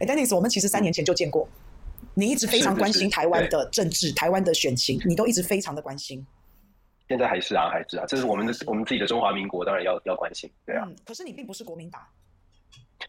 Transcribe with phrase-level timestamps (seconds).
[0.00, 1.48] 哎，Dennis，我们其实三年前就见过，
[2.14, 6.26] 你一直非常关心台湾的政治、台湾的选情，你都一直非常的关心。
[7.08, 10.84] 现在还是啊，还是啊，这是我们的我们自己的中华民国，当然要要关心，对啊。
[10.86, 12.00] 嗯，可是你并不是国民党。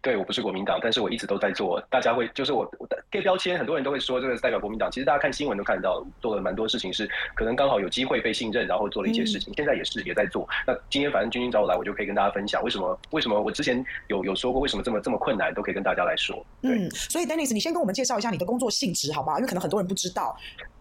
[0.01, 1.79] 对，我不是国民党，但是我一直都在做。
[1.89, 2.69] 大家会就是我
[3.11, 4.89] 贴标签，很多人都会说这个是代表国民党。
[4.89, 9.53] 其实大家看新闻都看到，做了蛮多事情，是可能刚好有机会被信任，然后做了一些事情。
[9.53, 10.47] 嗯、现在也是也在做。
[10.65, 16.43] 那今天反正君君找我来，我就可以跟大家分享为什么为什么我之前有有说过为什么这么这么困难，都可以跟大家来说。
[16.61, 16.71] 对。
[16.71, 19.37] 嗯，所以 Dennis，你先跟我们介绍一下你的工作性质，好不好？
[19.37, 20.35] 因为可能很多人不知道。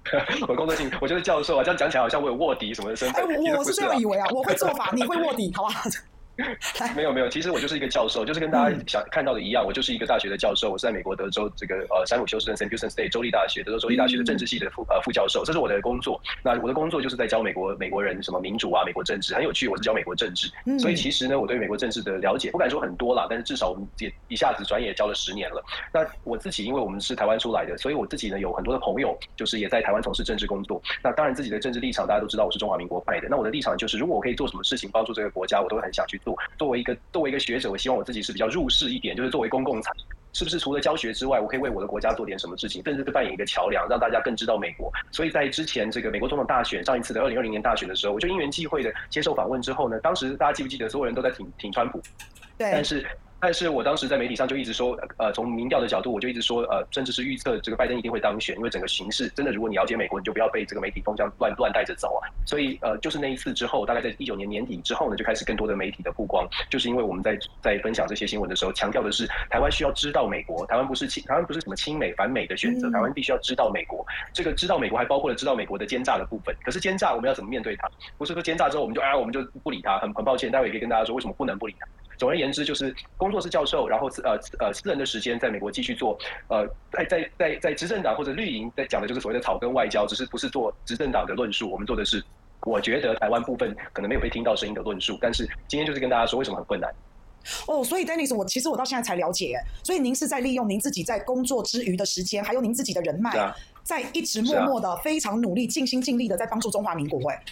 [0.49, 3.23] 我工作性，我就是教授啊，这样讲起来好像我有卧底什么的身份。
[3.23, 5.83] 哎，我我是这样以为啊，我会做法，你会卧底，好不好？
[6.95, 10.71] 没有没有，其实我就是一个教授，就是跟大家想看到的一样，我就是一个大学的教授。
[10.71, 16.21] 我是在美国德州这个呃山姆休斯顿 Sam Houston State 州立大学，德州州立大学的政治系的副呃副教授，这是我的工作。
[16.43, 19.69] 那我的工作就是在教美国美国人什么民主啊，美国政治很有趣。
[19.69, 25.63] 我是教美国政治，所以其实呢，我对美国政治的了解不敢说很多啦，但是至少我们也一下子转眼也教了十年了。
[25.93, 30.81] 那我自己因为我们是台湾出来的，所以我自己呢有很多的朋友，就是也在台湾从事政治工作。
[31.03, 33.29] 那当然自己的政治立场大家都知道，我是中华民国派的。
[33.29, 36.30] 那我的立场就是，如果我可以做什么事情帮助这个国家，我都会很想去做。
[36.59, 39.91] 作为一个作为一个学者，我希望我自己是比较入世一点，就是作为公共财，
[40.33, 44.91] 是不是除了教学之外，我可以为我的国家做点什么事情，甚至是扮演一个桥梁，让大家更知道美国。
[45.11, 52.01] 所以在之前这个美国总统大选，上一次的二零二零年大选的时候，我就因缘际会的接受访问之后呢，当时大家记不记得，所有人都在挺挺川普，
[52.59, 53.07] 对，但是。
[53.41, 62.29] 但是我当时在媒体上就一直说，呃，从民调的角度，我就一直说，呃，甚至是预测这个拜登一定会当选，因为整个形势真的，如果你了解美国，你就不要被这个媒体风向乱乱带着走啊。
[62.45, 74.07] 所以，呃，就是那一次之后，大概在一九年年底之后呢，就开始更多的媒体的曝光，就是因为我们在在分享这些新闻的时候，强调的是台湾需要知道美国，台湾不是亲，台湾不是什么亲美反美的选择，台湾必须要知道美国。
[74.35, 76.55] 这个知道美国还包括了知道美国的奸诈的部分。
[76.63, 77.91] 可是奸诈我们要怎么面对它？
[78.19, 81.87] 不是说奸诈之后我们就啊我们就不理他，很很抱歉，待会也可以跟大家说为什么不能不理他。
[82.21, 86.19] 总而言之，就是工作是教授，然后呃呃私人的时间在美国继续做，
[86.49, 92.23] 呃在在在在执政党或者绿营在讲的就是所谓的草根外交，只是不是做执政党的论述，我们做的是
[92.67, 95.17] 我觉得台湾部分可能没有被听到声音的论述。
[95.19, 96.93] 但是今天就是跟大家说为什么很困难。
[97.67, 107.31] 哦，所以 Dennis，我其实我到现在才了解，所以您是在利用您自己在工作之余的时间，还有您自己的人脉，啊、在一直默默的、非常努力、尽心尽力的在帮助中华民国。
[107.31, 107.43] 哎。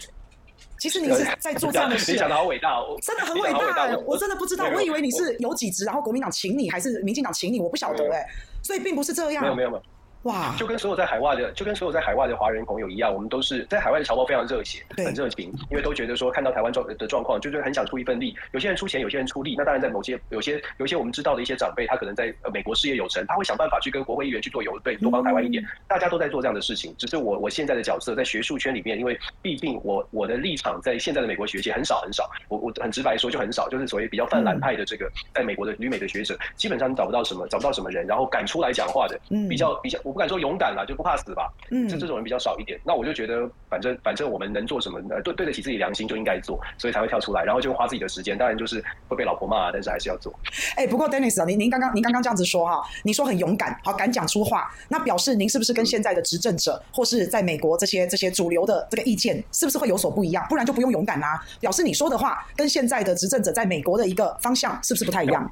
[0.79, 3.97] 其实你是在做这样的事， 你讲的好伟大哦，真的很伟大。
[4.07, 8.27] 我真的不知道，我以为你是有几职，然后国民党请你，还是民进党请你，我不晓得哎，
[8.63, 9.43] 所以并不是这样。
[9.43, 9.83] 没有没有没有。
[10.29, 18.37] 哇，就跟所有在海外的，就跟所有在海外的华人朋友一样，我们都是在海外的侨胞非常热血，很热情，因为都觉得说看到台湾状的状况，就是很想出一份力。
[18.53, 19.55] 有些人出钱，有些人出力。
[19.57, 25.65] 那当然，在某些有些有一些我们知道的一些长辈，他可能在美国事业有成，他会想办法去跟国会议员去做游说，多帮台湾一点。
[25.89, 39.19] 大家都在做这样的事情，只是我我现在的角色在学术圈里面，因为毕竟我我的立场在现在的美国学界很少很少，我我很直白说就很少，就是所谓比较泛蓝派的这个在美国的旅美的学者，基本上你找不到什么找不到什么人，然后敢出来讲话的，
[39.49, 40.85] 比较比较我不敢说勇敢了。
[40.89, 42.81] 就不怕死吧，嗯，就这种人比较少一点。
[42.83, 48.39] 那我就觉得，反正反正我们能做什么，呃，对对得起自己良心就应该做，所以才会跳出来，然后就花自己的时间。
[48.39, 50.33] 当然就是会被老婆骂，但是还是要做。
[50.77, 60.47] 哎、欸，不过 Dennis 啊，您您刚刚您刚刚这样子说哈，你说很勇敢，好敢讲出话，那表示您是不是跟现在的执政者，或是在美国这些这些主流的这个意见，是不是会有所不一样？
[60.49, 61.45] 不然就不用勇敢啦、啊。
[61.61, 65.51] 表示你说的话跟现在的执政者在美国的一个方向，是不是不太一样？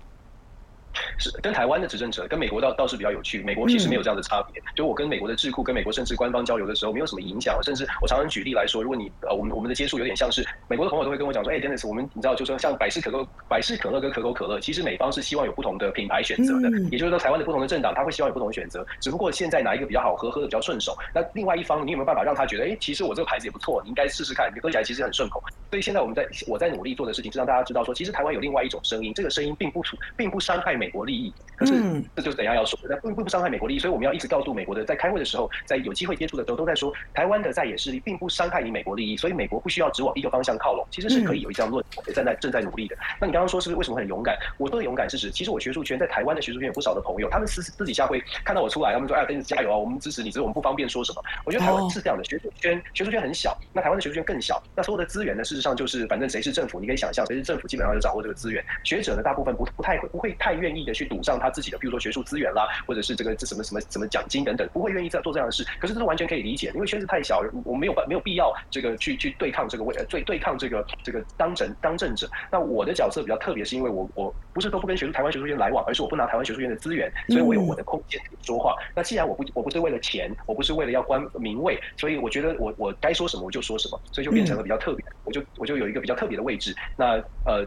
[1.19, 3.43] 是跟台湾的执政者，跟美国倒倒是比较有趣。
[3.43, 4.62] 美国其实没有这样的差别。
[4.75, 7.59] 就我跟美国的智库，跟美国甚至官方交流的时候，没有什么影响。
[7.62, 16.71] 甚至我常常举例来说，如果你呃，我们我们的接触有点像是美国的朋友都会跟我讲说，哎，Dennis，我们你知道，就是说像百事可乐、百事可乐跟可口可乐，其实美方是希望有不同的品牌选择的。
[16.91, 18.87] 也就是说，台湾的不同的政党，他会希望有不同的选择。
[19.01, 20.97] 只不过现在哪一个比较好喝，喝的比较顺手。
[21.15, 25.43] 那另外一方，你有没有办法让他觉得，哎，其实我这个牌子也不错，你应该试试看，你喝起来其实很顺口。
[25.71, 29.83] 所以现在我们在我在努力做的事情，是让大家知道说，其实台湾有另外一种声音，这个声音并不
[30.17, 31.33] 并不伤害美国利益。
[31.57, 31.73] 可是，
[32.15, 42.97] 这就是等一下要说的，并不不伤害美国利益，所以我们要一直告诉美国的，在开会的时候，在有机会接触的时候，都在说台湾的在野势力并不伤害你美国利益，所以美国不需要只往一个方向靠拢，其实是可以有一这样论，也正在正在努力的。
[43.19, 44.37] 那你刚刚说是不是为什么很勇敢？
[44.59, 51.23] 我说的勇敢是指，其实我学术圈在台湾的学术圈有不少的朋友，他们私私底下会看到我出来，他们说哎呀，跟你加油啊，我们支持你，只是我们不方便说什么。
[51.47, 58.62] 我觉得台湾是这样的，学术圈学术圈很小，那台湾的学术圈更小，那所有的资源呢，事实上就是反正谁是政府，你可以想象谁是政府，基本上就掌握这个资源。
[58.85, 62.46] 学者呢，大部分不不太会不会太愿意的去赌上他自己的，比如说学术资源。
[62.56, 65.62] 啦，或者是这个这什么什么什么奖金等等，不会愿意再做这样的事。
[65.81, 72.31] 可是这是完全可以理解，因为圈子太小，我没有办没有必要这个去去对抗这个位，对对抗这个这个当政当政者。
[72.50, 78.75] 那我的角色比较特别，是因为我我不是都不跟学术台湾学术院来往，而是我不拿台湾学术院的资源，所以我有我的空间说话。
[78.94, 86.75] 那既然我不我不是为了钱，我不是为了要官名位，所以我觉得我我该说什么我就说什么，所以就变成了比较特别，我就我就有一个比较特别的位置。
[86.96, 87.67] 那呃。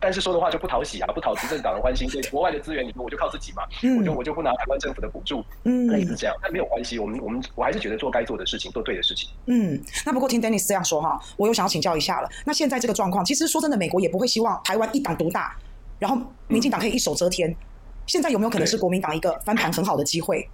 [0.00, 2.08] 但是说的话就不讨喜啊，不讨执政党的欢心。
[2.08, 3.62] 所以国外的资源，你说我就靠自己嘛，
[3.98, 6.36] 我就我就不拿台湾政府的补助，嗯，类似这样。
[6.42, 9.30] 但没有关系，我们我们我还是觉得做该做的事情，做对的事情。
[9.46, 12.28] 嗯，那不过听 Dennis 这样说哈，我又想要请教一下了。
[12.44, 15.56] 那现在这个状况，其实说真的，美国也不会希望台湾一党独大，
[15.98, 17.54] 然后民进党可以一手遮天。
[18.06, 20.48] 现在有没有可能是国民党一个翻盘很好的机会？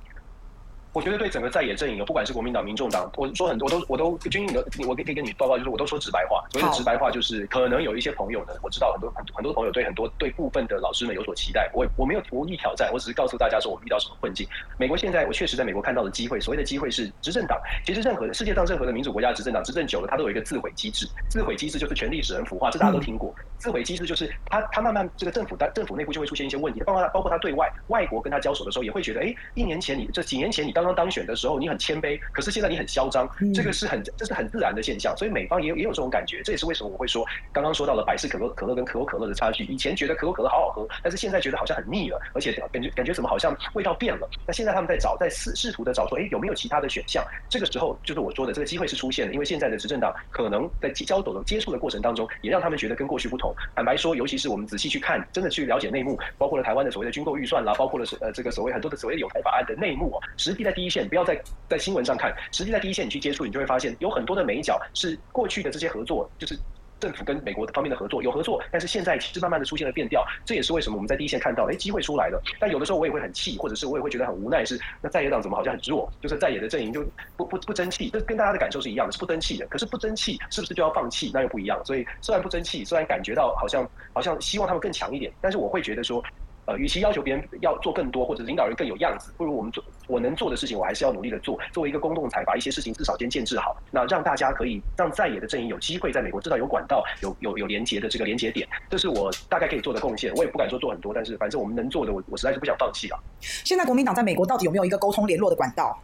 [0.95, 6.45] 我觉得对整个在野阵营，不管是国民党、民众党，我说很多，我都我都军营的，我可以跟你报告，就是我都说直白话。
[6.53, 11.69] 所谓的直白话就是，可能有一些朋友呢，我知道很多很很多朋友对很多对部分的老师们有所期待。
[11.75, 14.47] 我我没有无意挑战，我只是告诉大家说我们遇到什么困境。
[14.79, 17.61] 美国现在，我确实在美国看到的机会，所谓的机会是执政党。
[17.85, 21.09] 其实任何的世界上任何的民主国家执政党执政久了，它都有一个自毁机制。
[21.29, 23.35] 自毁机制就是权力使人腐化，这大家都听过。
[23.59, 31.55] 自毁机制就是他他慢慢这个政府的政府内部就会出现一些问题，包括他包括他对外外国跟他交手的时候，也会觉得，哎，一年前你这几年前你刚刚当选的时候。
[31.65, 44.29] 你很谦卑，可是现在你很嚣张，这个是很这是很自然的现象，所以美方也有也有这种感觉，这也是为什么我会说刚刚说到了百事可乐可乐跟可口可乐的差距，以前觉得可口可乐好好喝，但是现在觉得好像很腻了，而且感觉感觉怎么好像味道变了。
[44.47, 47.25] 那现在他们在找，在试试图的找说，哎，有没有其他的选项？
[47.49, 53.55] 这个时候就是我说的这个机会是出现的，因为现在的执政党可能在交手的接触的过程当中，也让他们觉得跟过去不同。
[53.77, 62.35] 坦白说，尤其是我们仔细去看，真的去了解内幕，包括了台湾的所谓的军购预算啦，包括了呃这个所谓很多的所谓的有台法案的内幕啊，实际在第一线，不要在在新闻上看。
[62.53, 66.59] 实际在第一线你去接触，你就会发现有很多的眉角是过去的这些合作，就是
[67.01, 72.43] 政府跟美国方面的合作有合作，但是现在其实慢慢的出现了变调，这也是为什么我们在第一线看到，哎，机会出来了。
[72.59, 77.05] 但有的时候我也会很气，或者是我也会觉得很无奈，是那在野党怎么好像很弱，就是在野的阵营就
[77.37, 79.67] 不不不争气，这跟大家的感受是一样的，是不争气的。
[79.67, 81.31] 可是不争气是不是就要放弃？
[81.35, 81.83] 那又不一样。
[81.85, 86.23] 所以虽然不争气，虽然感觉到好像好像希望他们更强一点，但是我会觉得说。
[86.67, 91.59] 呃，与其要求别人要做更多，或者领导人更有样子，不如我们做我能做的事情，我还是要努力的做。
[91.73, 100.33] 作为一个公共财，把一些事情至少先建制好，那让大家可以让在野的阵营有机会在美国至少有管道，有有有连接的这个连接点，这是我大概可以做的贡献。
[100.35, 103.19] 我也不敢说做很多，但是反正我们能做的，我我实在是不想放弃啊。
[103.41, 105.99] 现在国民党在美国到底有没有一个沟通联络的管道？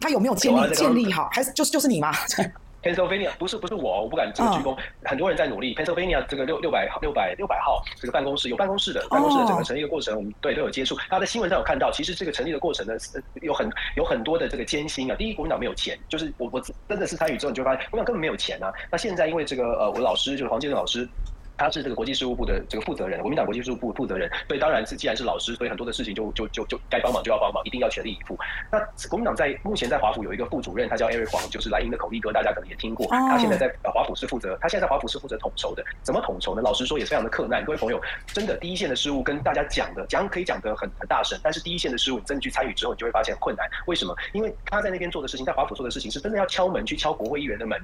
[0.00, 1.28] 他有没有建立、啊、建立好？
[1.30, 2.12] 还是就是就是你吗？
[2.82, 4.76] Pennsylvania 不是不是我，我不敢这个鞠躬。
[5.04, 5.74] 很多人在努力。
[5.74, 10.96] Pennsylvania 这个六六百六百六百号这个办公室有办公室的办公室的整个成立的过程，我们对都有接触。
[11.08, 12.94] 他在新闻上有看到，其实这个成立的过程呢，
[13.42, 15.14] 有很有很多的这个艰辛啊。
[15.16, 18.72] 第一，国民党没有钱，就是我我真的是参与之后，你就发现国民党根本没有钱啊。
[18.90, 21.08] 那现在因为这个呃，我老师就是黄建正老师。
[21.56, 28.38] 他是这个国际事务部的这个负责人，国民党国际事务部负责人，所以当然是既然是老师，所以很多的事情就就就就该帮忙就要帮忙，一定要全力以赴。
[28.70, 33.06] 那国民党在目前在华府有一个副主任，他叫 Eric 黄，就是莱茵的口译哥，大家可能也听过。
[33.08, 35.84] 他现在在华府是负责，他现在在华府是负责统筹的。
[36.02, 36.62] 怎么统筹呢？
[36.62, 37.64] 老实说也非常的克难。
[37.64, 43.68] 各位朋友，真的第一线的事务跟大家讲的讲可以讲得很很大声，但是第一线的事务你真的去参与之后，你就会发现很困难。
[43.86, 44.14] 为什么？
[44.32, 47.78] 因为他在那边做的事情，在华府做的事情是真的要敲门去敲国会议员的门。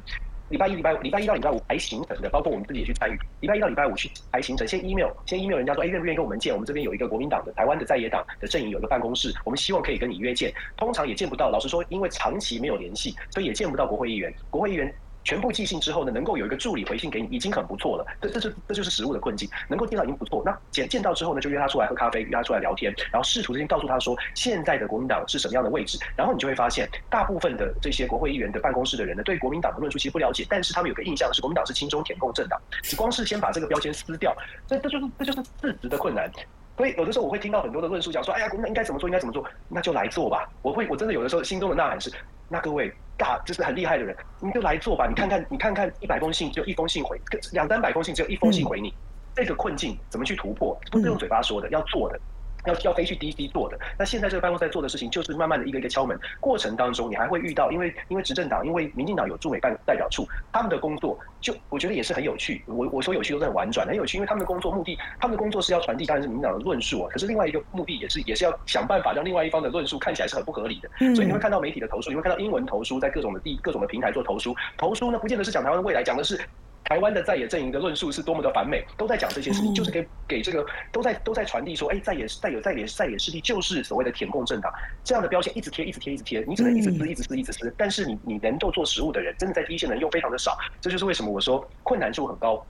[0.48, 3.18] 礼拜一、礼拜五、礼拜一到礼拜五排行程的，包括我们自己也去参与。
[3.40, 6.52] 礼拜一到礼拜五去排行程，先 email，先 email 人家说，哎，愿不愿意跟我们见？
[6.52, 10.52] 我们这边有一个国民党的、台湾的在野党的阵营有一个办公室，我们希望可以跟你约见。
[10.76, 14.32] 通常也见不到，老实说，因为长期没有联系，所以也见不到国会议员。
[14.50, 14.94] 国会议员。
[15.26, 18.06] 全部寄信之后呢，能够有一个助理回信给你，已经很不错了。
[18.22, 19.50] 这、这是、这就是实务的困境。
[19.68, 20.40] 能够见到已经不错。
[20.46, 25.98] 那见见到之后呢，就约他出来喝咖啡，约他出来聊天，然后试图之间告诉他说，现在的国民党是什么样的位置。
[26.14, 32.60] 然后你就会发现，大部分的这些国会议员的办公室的人呢，对国民党的论述其实不了解，但是他们有个印象是国民党是亲中舔共政党。
[32.82, 34.32] 只光是先把这个标签撕掉，
[34.68, 36.30] 这、这就是、这就是事实的困难。
[36.76, 40.48] 所以有的时候我会听到很多的论述，讲说，哎呀，国民党应该怎么做，应该怎么做，那就来做吧。
[40.62, 42.12] 我会，我真的有的时候心中的呐喊是，
[42.48, 42.92] 那各位。
[43.16, 45.06] 大就是很厉害的人，你就来做吧。
[45.06, 47.20] 你看看，你看看，一百封信只有一封信回，
[47.52, 48.94] 两三百封信只有一封信回你，嗯、
[49.36, 50.78] 这个困境怎么去突破？
[50.90, 52.20] 不是用嘴巴说的，嗯、要做的。
[52.66, 56.18] 要要飞去 DC 做的，那现在这个办公室在做的事情，就是慢慢的一个一个敲门。
[56.40, 62.62] 过程当中，你还会遇到，因为因为执政党，因为民进党有驻美办代表处，他们的工作就我觉得也是很有趣。
[62.66, 76.40] 我我说有趣都是很婉转，很有趣，因为他们的工作目的，他们的工作是要传递当然是民进党的论述啊，可是另外一个目的也是也是要想办法让另外一方的论述看起来是很不合理的，所以你会看到媒体的投诉，你会看到英文投书，在各种的地各种的平台做投书，投书呢不见得是讲台湾的未来，讲的是。
[76.88, 84.72] 台湾的在野阵营的论述是多么的反美，都在讲这些事情，就是给给这个都在都在传递说，哎，在野在野在野在野势力就是所谓的舔共政党。
[85.02, 92.64] 这样的标签，一直贴一直贴一直贴，你只能一直撕一直撕一直撕，但是你你能够做实务的人，真的在第一线的人又非常的少，这就是为什么我说困难度很高。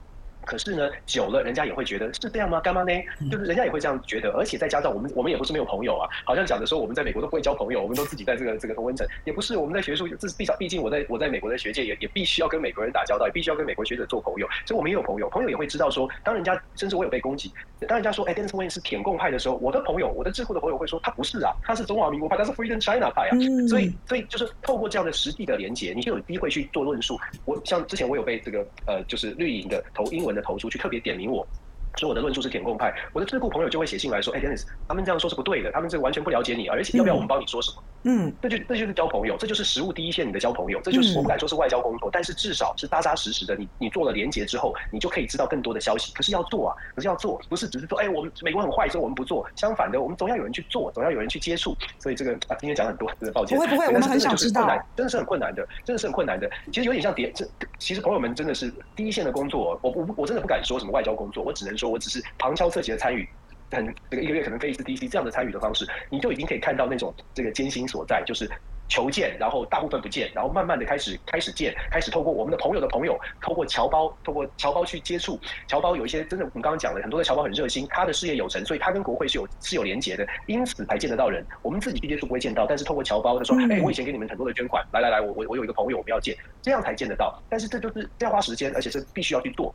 [0.47, 2.61] 可是呢，久了人家也会觉得是这样吗？
[2.61, 2.91] 干嘛呢？
[3.29, 6.07] 就是人家也会这样觉得，而且再加上我们，我们也不是没有朋友啊。
[6.23, 17.51] 好像讲的说我们在美国都不会交朋友，我们都自己在这个这个同温层，也不是我们在学术，这毕毕竟我在我在美国的学界也也必须要跟美国人打交道，也必须要跟美国学者做朋友，所以我们也有朋友，朋友也会知道说，当人家甚至我有被攻击，
[17.87, 23.35] 当人家说哎，Dennis Wang 是舔共派的时候，我的朋友，我的智库的朋友会说他不是啊，他是中华民国派，他是 Freedom China 派啊。
[23.67, 27.19] 所以所以就是透过这样的实际的连接，你就有机会去做论述。
[27.45, 31.49] 我像之前我有被这个呃就是绿营的投英文的投诉去特别点名我。
[31.97, 43.55] 说我的论述是舔共派，我的智库朋友就会写信来说：“哎，Dennis，他们这样说是不对的，他们这个完全不了解你，而且要不要我们帮你说什么？”嗯，这就这就是交朋友，这就是实务第一线你的交朋友，这就是我不敢说是外交工作，但是至少是扎扎实实的。
[43.55, 46.13] 你你做了连结之后，你就可以知道更多的消息。
[46.13, 49.45] 可是要做啊，可是要做，不是只是说，哎，我们美国很坏，所以我们不做。
[49.55, 51.75] 相反的，我们总要有人去做，总要有人去接触。
[51.99, 53.57] 所以这个啊，今天讲很多，真的抱歉。
[53.57, 54.67] 不会不会，我们很想知道。
[54.95, 56.49] 真的是很困难的，真的是很困难的。
[56.71, 57.45] 其实有点像谍，这
[57.77, 59.77] 其实朋友们真的是第一线的工作。
[59.81, 62.67] 我我我真的不敢说什么外交工作，我只能说我只是旁敲。
[62.67, 63.25] 侧击的参与，
[63.71, 68.45] 很这个一个月可能飞一次 DC 这样的参与的方式，你就已经可以看到那种这个艰辛所在，就是
[68.89, 81.45] 求见，然后大部分不见，然后慢慢的开始开始见，开始透过我们的朋友的朋友，透过侨胞，透过侨胞去接触，侨胞有一些真的，我们刚刚讲了很多的侨胞很热心，他的事业有成，所以他跟国会是有是有连结的，因此才见得到人。
[81.61, 87.41] 我们自己去接触不会见到，但是透过侨胞他说，哎、欸，我以前给你们很多的捐款，来来来，我我我有一个朋友我们要见，这样才见得到。
[87.49, 89.73] 但是这就是要花时间，而且是必须要去做。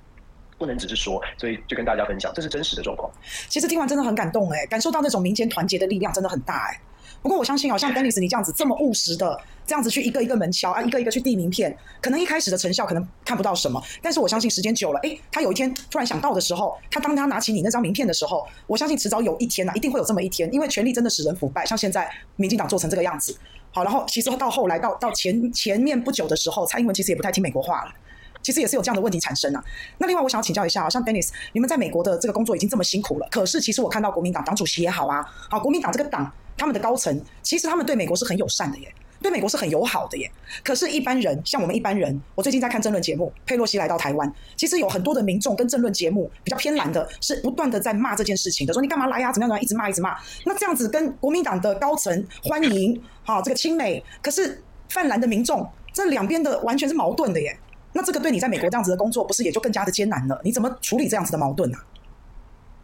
[0.63, 3.11] 不能只是说，所以就跟大家分享，这是真实的状况。
[3.49, 6.81] 其实听完真的很感动哎，感受到那种民间团结的力量真的很大哎。
[7.21, 23.37] 不过我相信，哦像 Dennis 你这样子这么务实的，这样子去一个一个门敲啊，一个一个去递名片，可能一开始的成效可能看不到什么，但是我相信时间久了，哎，他有一天突然想到的时候，他当他拿起你那张名片的时候，我相信迟早有一天呐、一定会有这么一天，因为权力真的使人腐败，像现在民进党做成这个样子，
[23.73, 27.93] 好，然后其实到后来到到前前面不久的时候，蔡英文其实也不太听美国话了。
[28.43, 29.65] 其实也是有这样的问题产生啊。
[29.99, 40.31] 那另外，我想要请教一下，像 Dennis，你们在美国的这个工作已经这么辛苦了，可是其实我看到国民党党主席也好啊，好，国民党这个党他们的高层，其实他们对美国是很友善的耶，对美国是很友好的耶。
[40.63, 49.33] 可是，一般人像我们一般人，我最近在看政论节目，佩洛西来到台湾，其实有很多的民众跟政论节目比较偏蓝的，是不断的在骂这件事情的，说你干嘛来呀、啊？
[49.33, 49.49] 怎么样？
[49.49, 49.63] 怎么样？
[49.63, 50.17] 一直骂，一直骂。
[50.45, 57.59] 那这样子跟国民党的高层欢迎，好，这个亲美，可是泛蓝的民众，这两边的完全是矛盾的耶。
[57.93, 60.41] 那这个对你在美国这样子的工作，不是也就更加的艰难了？
[60.43, 61.79] 你怎么处理这样子的矛盾呢、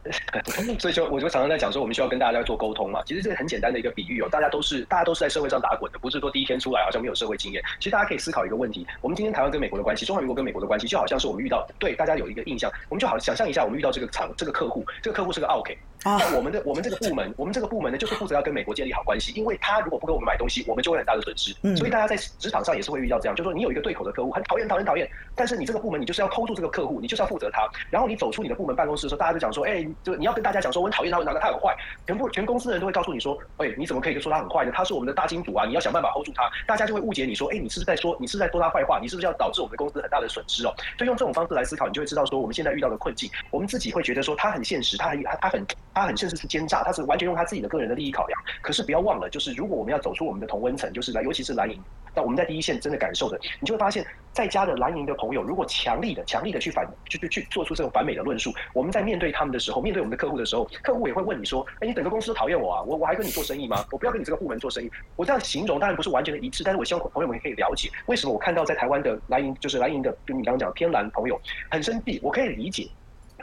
[0.79, 3.03] 所以就我就常常在讲说，我们需要跟大家做沟通嘛。
[3.05, 7.63] 其实这个很简单的一个比喻哦，大家都是大家都是在社会上打滚的，不是说第一天出来好像没有社会经验。
[7.79, 15.61] 其实大家可以思考一个问题：我们今天台湾跟美国的关系，中华民国跟美国的关系，就好像是我们遇到对大家有一个印象，我们就好想象一下，我们遇到这个厂这个客户，这个客户是个奥
[16.03, 16.11] 客。
[16.19, 21.53] 那我们的我们这个部门，我们这个部门呢，就是负责要跟美国建立好关系，因为他如果不给我们买东西，我们就会很大的损失。
[21.77, 27.69] 所以大家在职场上也是会遇到这样，就是说你有一个对口的客户，很讨厌讨厌讨厌，但是你这个部门你就是要 hold 住这个客户，你就是要负责他。
[27.91, 31.77] 然后你走出你的部门办公室的时候，大家就讲说，哎，就你要跟大家讲说，我很讨厌他，我觉得他很坏。
[32.07, 34.73] 全部全公司的人都会告诉你说，哎，你怎么可以就说他很坏呢？
[34.75, 36.49] 他是我们的大金主啊，你要想办法 hold 住他。
[36.67, 38.99] 大家就会误解你说，哎，你是不是在说你是在说他坏话？
[39.01, 40.73] 你是不是要导致我们的公司很大的损失哦？
[40.97, 45.67] 就用这种方式来思考，你就会知道说，我们现在遇到的困境，我们自己会觉得说他很现实，他很他他很
[46.01, 46.79] 他很现实是奸诈。
[46.83, 51.79] 他是完全用他自己的个人的利益考量，可是不要忘了，就是如果我们要走出我们的同温层，就是来，尤其是蓝营，
[52.15, 63.85] 那我们在第一线真的感受的，你就会发现，在家的蓝营的朋友，如果强力的、强力的去反，去去去做出这种反美的论述，我们在面对他们的时候，面对我们的客户的时候，客户也会问你说，哎，你整个公司都讨厌我啊，我我还跟你做生意吗？
[63.91, 64.91] 我不要跟你这个部门做生意。
[65.17, 71.41] 我这样形容当然不是完全的一致，但是我希望朋友们可以了解，为什么我看到在台湾的蓝营，就是蓝营的，就你刚刚讲偏蓝朋友
[71.71, 72.89] 很生气，我可以理解。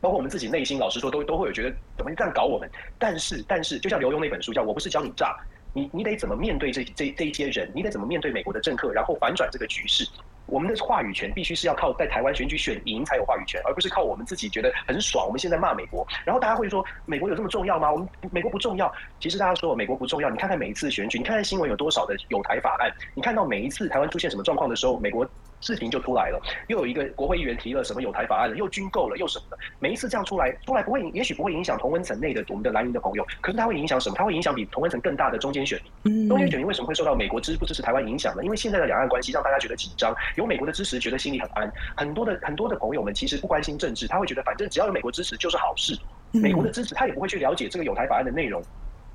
[0.02, 2.70] 包括我们自己内心，老实说，都都会有觉得怎么这样搞我们。
[3.00, 5.28] 但是，但是，就像刘墉那本书叫《我不是教你诈》，
[5.74, 7.72] 你你得怎么面对这这这一些人？
[7.74, 10.08] 你得怎么面对美国的政客，然后反转这个局势？
[10.48, 15.26] 我们的话语权必须是要靠在台湾选举选赢才有话语权，而不是靠我们自己觉得很爽。
[15.26, 17.92] 我们现在骂美国，然后大家会说美国有这么重要吗？
[17.92, 18.94] 我们美国不重要。
[19.20, 25.28] 其实大家说美国不重要，你看看每一次选举，你看看新闻有多少的有台法案，你看到每一次台湾出现什么状况的时候，美国。
[25.62, 29.58] 视频就出来了，又有一个国会议员提了什么有台法案了，又军购了，又什么的。
[29.80, 34.16] 每一次这样出来，出来不会，也许不会影响同温层内的我们的蓝营的朋友，可是它会影响什么？
[34.16, 36.30] 它会影响比同温层更大的中间选民。
[36.30, 38.44] 中间选民为什么会受到美国支不支持台湾影响呢？
[38.44, 41.72] 因为现在的两岸关系让大家觉得紧张，有美国的支持，觉得心里很安。
[41.96, 45.98] 很多的很多的朋友们其实不关心政治，他会觉得反正只要有美国支持就是好事。
[46.32, 48.62] 美国的支持，他也不会去了解这个有台法案的内容。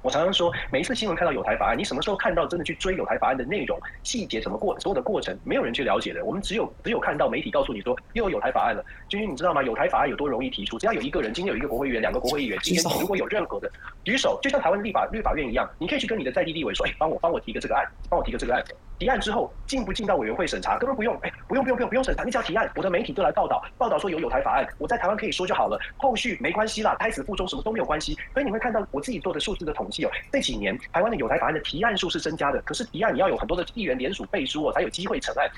[0.02, 6.24] 我常常说，每一次新闻看到有台法案，你什么时候看到真的去追有台法案的内容、细节怎么过、所有的过程，没有人去了解的。
[6.24, 8.82] 我们只有只有看到媒体告诉你说又有友台法案了。
[9.08, 9.62] 君君，你知道吗？
[9.62, 10.78] 有台法案有多容易提出？
[10.78, 13.70] 只要有一个人，今天有一个国会议员、两个国会议员，今天如果有任何的
[14.04, 18.64] 举手，就像台湾立法律法院一样，你可以去跟你的在地立委说，哎，帮我帮我提个这个案，帮我提个这个案。
[19.00, 28.14] 提案之后进不进到委员会审查，根本不用，哎，不用不用不用不用审查，你只要提案，我的媒体就来报道，报道说有有台法案，我在台湾可以说就好了，后续没关系啦，胎死腹中什么都没有关系。
[28.34, 35.50] 所以你会看到我自己做的数字的统计哦，这几年台湾的有台法案的提案数是增加的，可是提案你要有很多的议员联署背书哦，才有机会成案。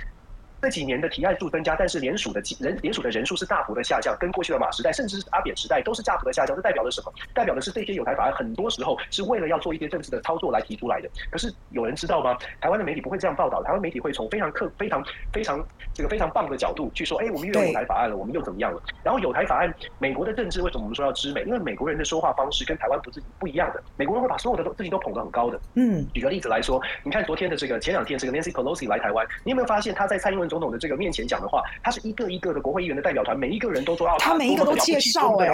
[0.63, 6.55] 这几年的提案数增加，但是联署的人联署的人数是大幅的下降，跟过去的马时代甚至是阿扁时代都是大幅的下降。
[6.55, 7.13] 这代表了什么？
[7.35, 11.09] 代表的是这些有台法案很多时候是为了要做一些政治的操作来提出来的。
[11.33, 12.39] 可是有人知道吗？
[12.61, 18.81] 台湾的媒体不会这样报道，台湾媒体会从非常客、非常非常这个非常棒的角度去说：哎，我们又有友台法案了，我们又怎么样了？
[19.03, 21.43] 然后有台法案，美国的政治为什么我们说要知美？
[21.43, 23.83] 因为美国人的说话方式跟台湾不是不一样的。
[23.97, 25.61] 美国人会把所有的事情都捧得很高的。
[25.75, 35.49] 嗯，举个例子来说，你看昨天的这个前两天这个 Nancy Pelosi 来台湾，你有没有发现他在蔡英文总统的这个面前讲的话，他是一个一个的国会议员的代表团，每一个人都说要他每一个都介绍哎，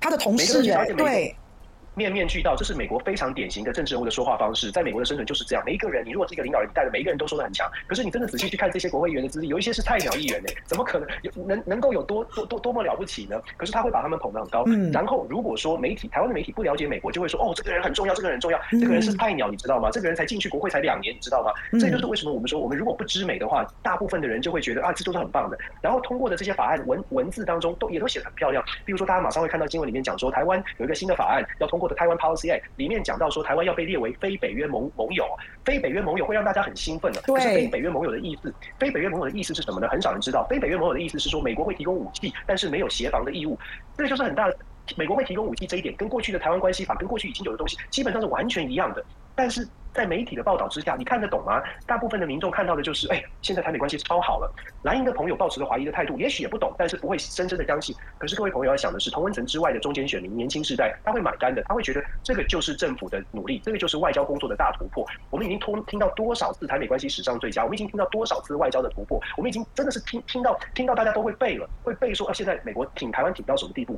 [0.00, 1.34] 他的同事哎，对。
[1.94, 4.70] 面面俱到，这是美国非常典型的政治人物的说话方式。
[4.70, 7.70] 在美国的生存就是这样，每一个人，你如果是一个领导人，你带的每一个人都说的很强。
[7.86, 13.40] 可是你真的仔细去看这些国会议员的资历，有一些是菜鸟议员呢，怎么可能有 能能够有多多多多么了不起呢？
[13.56, 14.64] 可是他会把他们捧得很高。
[14.66, 14.90] 嗯。
[14.92, 19.90] 然后如果说媒体，台湾的媒体不了解美国，就会说哦，这个人很重要，这个人很重要，这个人是菜鸟，你知道吗？
[19.90, 21.52] 这个人才进去国会才两年，你知道吗？
[21.78, 25.58] 这就是为什么我们说，我们如果不知美的话，大部分的人就会觉得啊，这都是很棒的。
[25.80, 28.64] 然后通过的这些法案文文字当中都也都写得很漂亮。
[28.84, 32.62] 比如说，大家马上会看到新闻里面讲说，台湾有一个新的法案要通过的台湾 Policy Act。
[32.76, 35.26] 里面讲到说，台湾要被列为非北约盟盟友，
[35.64, 37.20] 非北约盟友会让大家很兴奋的。
[37.22, 39.88] 可是非北约盟友的意思，非北约盟友的意思是什么呢？
[39.88, 40.46] 很少人知道。
[40.48, 43.58] 非北约盟友的意思是说，美国会提供武器，但是没有协防的义务。
[43.96, 44.56] 这就是很大的，
[44.96, 49.04] 美国会提供武器这一点，跟过去的台湾关系法，跟过去已经有的东西，基本上是完全一样的。
[49.34, 51.62] 但是在媒体的报道之下，你看得懂吗？
[51.86, 54.52] 大部分的民众看到的就是，哎，现在台美关系超好了。
[54.82, 57.94] 蓝营的朋友抱持着怀疑的态度，也许也不懂，但是不会深深的相信。
[58.18, 65.06] 可是各位朋友要想的是，同温层之外的中间选民、年轻世代，他会买单的，他会觉得这个就是政府的努力，这个就是外交工作的大突破。
[65.30, 73.96] 我们已经通听到多少次台美关系史上最佳，我们已经听到多少次外交的突破，我们已经真的是听听到听到大家都会背了，会背说，啊，现在美国挺台湾挺到什么地步？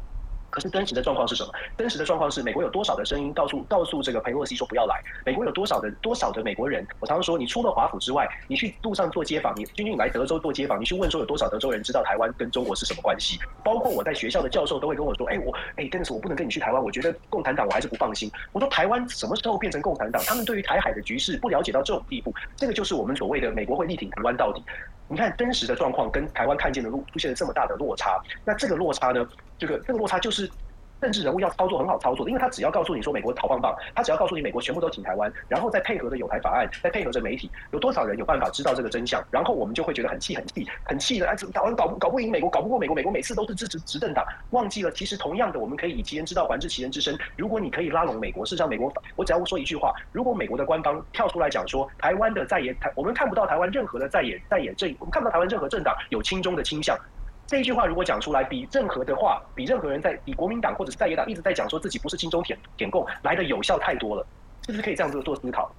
[0.51, 1.53] 可是真实的状况是什么？
[1.77, 5.01] 真实的状况是，美国有多少的声音告诉告诉这个裴洛西说不要来？
[5.25, 6.87] 美国有多少的多少的美国人？
[7.01, 13.39] 我常常说，你除了华府之外，你去路上做街访，你君君你来德州做街访，你去问说有多少德州人知道台湾跟中国是什么关系？
[13.65, 18.31] 包括我在学校的教授都会跟我说，哎，我哎，真的是我不能跟你去台湾，我觉得共产党我还是不放心。
[18.53, 20.23] 我说台湾什么时候变成共产党？
[20.25, 24.63] 他们对于台海的局势不了解到这种地步，这个就是我们所谓的美国会力挺台湾到底。
[25.09, 29.27] 你看真实的状况跟台湾看见的路出现了这么大的落差，那这个落差呢？
[29.59, 30.51] 这个这个落差就是。
[31.01, 39.23] 政治人物要操作很好操作的，因为他只要告诉你说美国好棒棒，他只要告诉你美国全部都挺台湾，然后再配合着有台法案，再配合着媒体，有多少人有办法知道这个真相？
[39.31, 41.29] 然后我们就会觉得很气、很气、很气的。
[41.29, 47.17] 哎，台湾搞搞不赢美国，搞不过美国，美国每次都是支持执政党，忘记了其实同样的，我们可以以其人之道还治其人之身。
[47.37, 56.97] 如果你可以拉拢美国，事实上美国，我只要说一句话：如果美国的官方跳出来讲说台湾的在野台，我们看不到台湾任何的在野在野政，我们看不到台湾任何政党有亲中的倾向。
[57.47, 64.27] 这一句话如果讲出来，比任何的话，比任何人在比国民党或者是在野党一直在讲说自己不是金钟舔舔共来的有效太多了，
[64.65, 65.73] 是不是可以这样子做思考？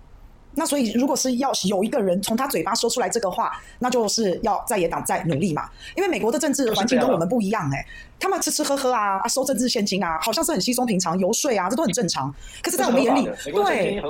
[0.59, 5.69] 那所以，如果是要有一个人从他嘴巴说出来这个话，那就是要在野党再努力嘛。
[5.95, 7.85] 因为美国的政治环境跟我们不一样哎、欸，
[8.19, 12.33] 他们吃吃喝喝啊，啊收政治现金啊，好像是很稀松平常，游说啊，这都很正常。
[12.63, 14.01] 可是，在我们眼里，对，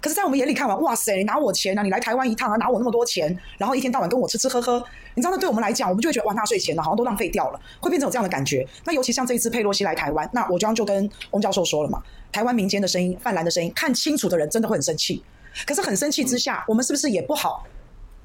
[0.00, 4.80] 可是，在我们眼里看完，哇塞，你拿我钱啊，你来台湾一趟啊，拿我那么多钱，然后一天到晚跟我吃吃喝喝，
[5.16, 8.64] 你知道，那对我们来讲，我们就会觉得哇，纳税钱呢，好像都浪费掉了，会变成有这样的感觉。
[8.84, 15.20] 那尤其像这一次佩洛西来台湾，那我刚刚就跟翁教授说了嘛，台湾民间的声音、泛蓝的声音，看清楚的人真的会很生气。
[15.66, 17.64] 可是很生气之下，我们是不是也不好？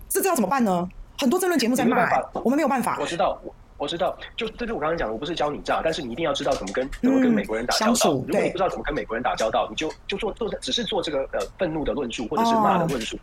[0.09, 0.87] 这这要怎么办呢？
[1.17, 2.97] 很多争论节目在骂、欸，我们没有办法。
[2.99, 8.13] 我知道，我我知道，就这就我刚刚讲的，我不是教你诈，但是你一定要知道怎么跟怎么跟美国人打交道。
[8.13, 13.19] 嗯、如果你不知道怎么跟美国人打交道，你就就做做只是做这个呃愤怒的论述或者是骂的论述，哦、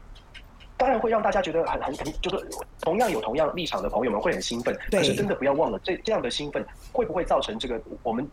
[0.76, 2.48] 当然会让大家觉得很很很，就是
[2.80, 4.76] 同样有同样立场的朋友们会很兴奋。
[4.90, 8.28] 对可是真的不要忘了，这这样的兴奋会不会造成这个我们？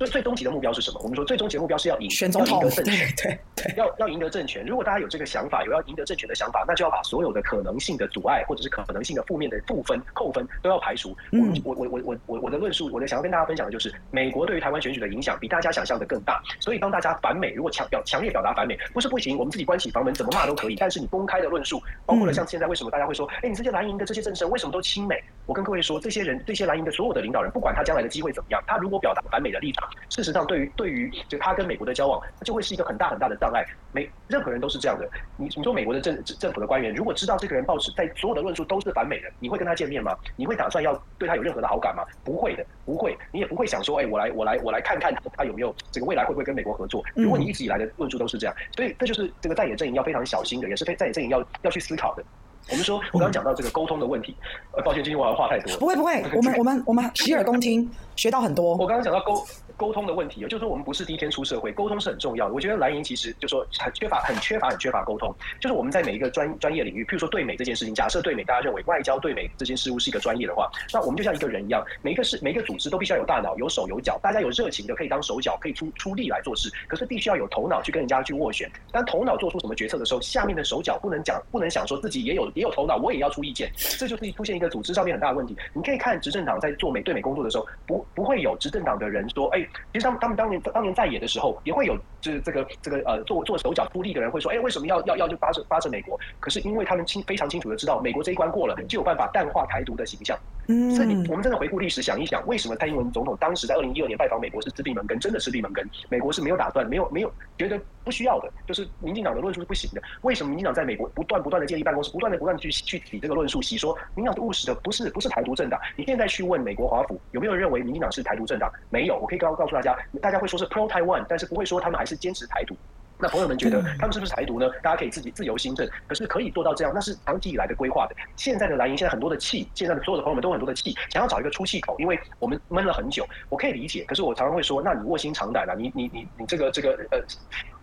[0.00, 1.00] 最最终极的目标是什么？
[1.02, 4.64] 我们说最终极的目标是要赢，选总统，要赢得政权，对对，要要赢得政权。
[4.64, 11.14] 如果大家有这个想法，有要赢得政权的想法，那就要把所有的可能性的阻碍，或者是可能性的负面的负分、扣分都要排除。
[11.32, 16.42] 嗯，我我我我我我的论述，我的想要跟大家分享的就是，美国对于台湾选举的影响比大家想象的更大。
[16.60, 20.76] 所以当大家反美，如果强表强烈表达反美，不是不行，我们自己关起房门怎么骂都可以。
[20.76, 25.22] 但是你公开的论述，包括了像现在为什么大家会说，哎，你这些蓝营的这些政治人为什么都亲美？
[25.46, 33.64] 我跟各位说，这些人这些蓝营的所有的领导人，不管他将来的机会怎么样，他如果表达反美的立场，事实上对于对于就他跟美国的交往，他就会是一个很大很大的障碍。
[33.92, 35.08] 没任何人都是这样的。
[35.36, 40.16] 你你说美国的政政府的官员，如果知道这个人报纸在所有的论述都是反美的，你会跟他见面吗？
[40.36, 42.04] 你会打算要对他有任何的好感吗？
[42.22, 43.18] 不会的，不会。
[43.32, 47.02] 你也不会想说，哎，我来我来我来看看他有没有这个未来会不会跟美国合作？
[47.14, 52.22] 如果你一直以来的论述都是这样，所以这就是这个在野阵营要非常小心的，也是非在野阵营要要去思考的。
[52.70, 54.36] 我们说，我刚刚讲到这个沟通的问题，
[54.76, 55.78] 呃，抱歉，今天我要话太多了。
[55.78, 58.76] 不会不会，我们我们我们洗耳恭听，学到很多。
[58.76, 59.44] 我刚刚讲到沟，
[59.76, 62.54] 沟通的问题，也就是说我们不是第一天出社会，沟通是很重要的。
[62.54, 65.34] 我觉得蓝营其实就说很缺乏、很缺乏、很缺乏沟通。
[65.60, 76.70] 就是我们在每一个专专业领域，譬如说对美这件事情，假设对美大家认为外交对美这件事物是一个专业的话，那我们就像一个人一样，每一个是每一个组织都必须要有大脑、有手有脚，大家有热情的可以当手脚，可以出出力来做事。
[76.88, 78.70] 可是必须要有头脑去跟人家去斡旋。
[78.92, 83.70] 当头脑做出什么决策的时候，下面的手脚不能讲，不能想说自己也有也有头脑，我也要出意见。
[83.76, 85.56] 这就是出现一个组织上面很大的问题。
[85.72, 89.59] 你可以看执政党在做美对美工作的时候，不不会有执政党的人说，哎，
[89.92, 90.60] 其实他们他们当年。
[90.74, 96.18] 当年在野的时候，也会有就是这个这个呃做做手脚出力的人会说，哎，为什么要要要就发射发射美国？
[96.38, 100.38] 可是因为他们清非常清楚的知道，美国这一关过了，就有办法淡化台独的形象。
[100.68, 105.84] 嗯，所以我们真的回顾历史，想一想，为什么蔡英文总统当时在二零一二年拜访美国是吃闭门羹，真的是闭门羹？
[106.08, 110.02] 美国是没有打算，没有没有觉得不需要的，就是民进党的论述是不行的。
[110.22, 115.80] 为什么民进党在美国不断不断的建立办公室，不断的不断的去去提这个论述，洗说民进党务实的不是不是台独政党？
[115.96, 118.70] 你现在去问美国华府有没有人认为民进党是台独政党？
[118.90, 122.76] 没有，我可以告告诉大家，大家会说是 pro Taiwan，但是不会说他们还是坚持台独。
[123.22, 124.66] 那朋友们觉得他们是不是台独呢？
[124.82, 125.86] 大家可以自己自由心证。
[126.08, 128.16] 可是可以做到这样，那是长期以来的规划的。
[128.34, 133.28] 现在的蓝营现在很多的气，现在的所有的朋友们都有很多的气，想要找一个出气口，因为我们闷了很久。
[133.50, 137.20] 我可以理解，可是我常常会说，那你卧薪尝胆了，你你你你这个这个呃，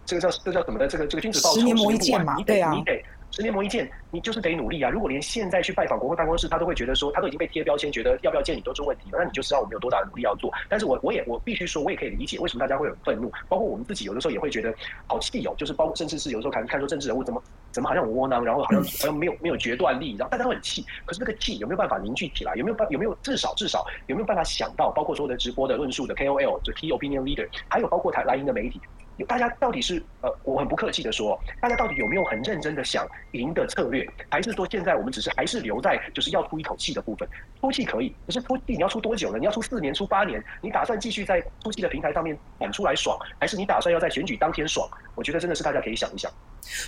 [0.05, 0.87] 这个叫这叫什么的？
[0.87, 3.05] 这个这个君子报仇，十年磨一剑嘛，你得你得。
[3.37, 4.89] 十年磨一剑，你就是得努力啊！
[4.89, 10.51] 如果连现在去拜访国会办公室，他都会觉得说，他都已经被贴标签，觉得要不要见你都是问题了，那你就知道我们有多大的努力要做。
[10.67, 14.73] 但是我我也我必须说，我也可以理解为什么大家会很愤怒，包括我们自己有的时候也会觉得
[15.05, 17.39] 好气哦，就是包括甚至是有时候看看说政治人物怎么
[17.71, 20.83] 怎么好像窝囊，然后好像好像没有没有决断力，然后大家都很气。
[21.05, 22.55] 可是那个气有没有办法凝聚起来？
[22.55, 28.81] 有没有办有没有至少至少有没有办法想到，包括所有的直播的论述的 KOL 就 Key Opinion Leader，还有包括台蓝营的媒体。
[29.25, 37.27] 大家到底是呃，我很不客气的说，大家到底有没有很认真的想赢的策略，还是说现在我们只是还是留在就是要出一口气的部分？
[37.59, 39.39] 出气可以，可是出气你要出多久呢？
[39.39, 40.43] 你要出四年、出八年？
[40.61, 44.87] 你打算继续在出气的平台上面演出来爽，还是你打算要在选举当天爽？
[45.15, 46.31] 我觉得真的是大家可以想一想。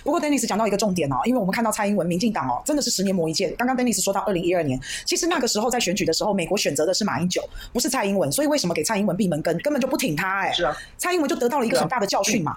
[0.04, 3.54] 不过，Dennis 讲到一个重点哦，因为我们看到蔡英文、民进党哦，真的是十年磨一剑。
[3.56, 10.52] 刚刚 Dennis 说到二零一二年，其实那个时候在选举的时候，美国选择的是马英九，不是蔡英文，所以为什么给蔡英文闭门羹，根本就不挺他哎。
[10.52, 12.56] 是啊，蔡英文就得到了一个很大的教训嘛，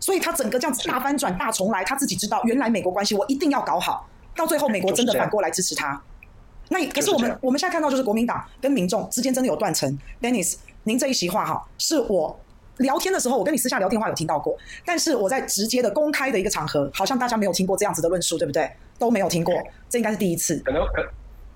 [0.00, 6.00] 所以他整个这样子大翻转、大重来，他自己知道原来美国关系我一定要搞好，到最后美国真的反过来支持他。
[6.68, 9.98] 那可是我们我们现在看到就是国民党跟民众之间真的有断层。
[10.20, 12.40] Dennis，您这一席话哈，是我。
[12.78, 18.70] 聊天的时候，我跟你私下聊天话有听到过，但是我在直接的公开的一个场合，好像大家没有听过这样子的论述，对不对？
[18.98, 19.54] 都没有听过，
[19.88, 20.56] 这应该是第一次。
[20.64, 21.04] 可能可。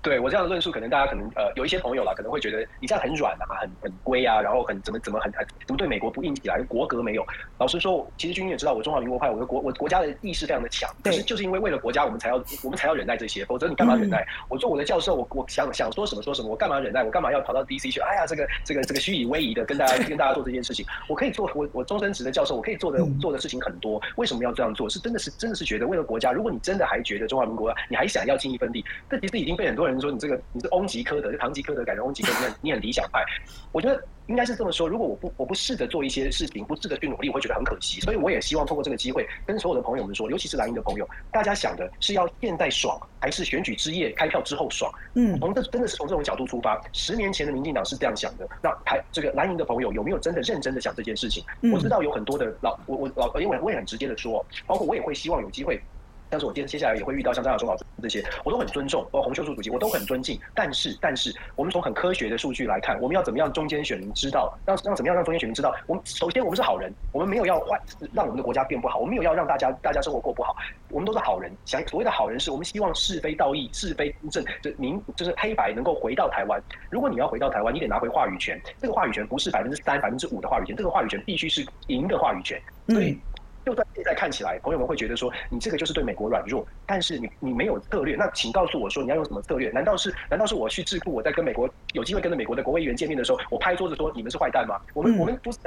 [0.01, 7.25] 对我这样的论述，可能大家可能呃有一些朋友啦，可能会觉得你这样很软啊，很很龟啊，然后很怎么怎么很很怎么对美国不硬起来，国格没有。
[7.57, 10.89] 老实说，其实君也知道，我中华民国派，我的国我国家的意识非常的强。
[11.03, 14.21] 可是就是因为为了国家，我们才要我们才要忍耐这些，否则你干嘛忍耐？
[14.21, 17.03] 嗯、我做我的教授，我我想想说什么说什么，我干嘛忍耐？
[17.03, 17.99] 我干嘛要跑到 DC 去？
[17.99, 24.89] 哎呀，这个这个这个虚以委蛇的跟大家跟大家做这件事情，我可以做我我终身职的教授，我可以做的做的事情很多，为什么要这样做？
[24.89, 30.69] 是真的是真的是觉得为了国家，如果你真的还觉得中华民国，你还想要尽一份力，这其实已经被很多人人说你这个你是。
[30.71, 33.25] 翁吉科德，就堂吉诃德改成翁吉科德，你很你很理想派。
[33.71, 34.87] 我觉得应该是这么说。
[34.87, 37.99] 如果我不我不试着做一些事情，不试着去努力，我会觉得很可惜。
[38.01, 44.91] 所以我也希望通过这个机会，跟所有的朋友们说，尤其是蓝营的朋友，大家想的是要现在爽，还是选举之夜开票之后爽？
[45.15, 46.79] 嗯，从这真的是从这种角度出发。
[46.93, 51.43] 十年前的民进党是这样想的，那还这个蓝营的朋友有没有真的认真的想这件事情？
[51.73, 55.81] 我知道有很多的老我我老，因为我也很直接的说，包括我也会希望有机会。
[56.29, 60.39] 但是我接接下来也会遇到像张亚中老师这些，我都很尊重，包括洪秀柱主席，我都很尊敬。
[60.53, 67.79] 但是，但是，我们从很科学的数据来看，我们要怎么样中间选民知道，让让怎么样让中间选民知道，我们首先我们是好人，我们没有要坏，
[68.13, 70.55] 让我们的国家变不好，我们没有要让大家大家生活过不好，
[70.89, 71.51] 我们都是好人。
[71.65, 76.61] 想所谓的好人是，我们希望是非道义、是非正，就明就是黑白能够回到台湾。
[76.89, 78.59] 如果你要回到台湾，你得拿回话语权。
[78.79, 82.61] 这个话语权不是百分之三、百分之五的话语权，这个话语权必须是赢的话语权。
[82.87, 83.17] 所以。
[83.65, 89.69] 就算现在看起来，朋友们会觉得说你这个就是对美国软弱，但是你你没有策略，那请告诉我说你要用什么策略？
[89.71, 91.13] 难道是难道是我去智库？
[91.13, 94.79] 我在跟美国有机会跟着美国的国会议员见面的时候，我拍桌子说你们是坏蛋吗？
[94.93, 95.57] 我们我们不是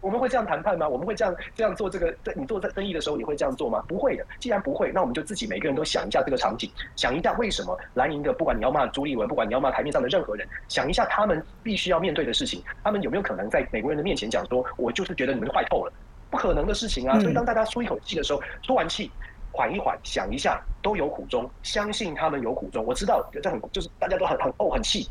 [0.00, 0.88] 我们会这样谈判吗？
[0.88, 2.14] 我们会这样这样做这个？
[2.22, 3.82] 在你做这生意的时候，你会这样做吗？
[3.88, 4.24] 不会的。
[4.38, 15.92] 既然不会，那我们就自己每个人都想一下这个场景，想一下为什么蓝营的不管你要骂朱立文，不管你要骂台面上的任何人，想一下他们必须要面对的事情，他们有没有可能在美国人的面前讲说，我就是觉得你们坏透了。
[16.30, 17.18] 不可能的事情啊！
[17.20, 19.10] 所以当大家出一口气的时候，出完气，
[19.52, 22.84] 缓一缓，想一下，都有苦衷，相信他们有苦衷。
[22.84, 25.08] 我知道，这很就是大家都很很怄很气，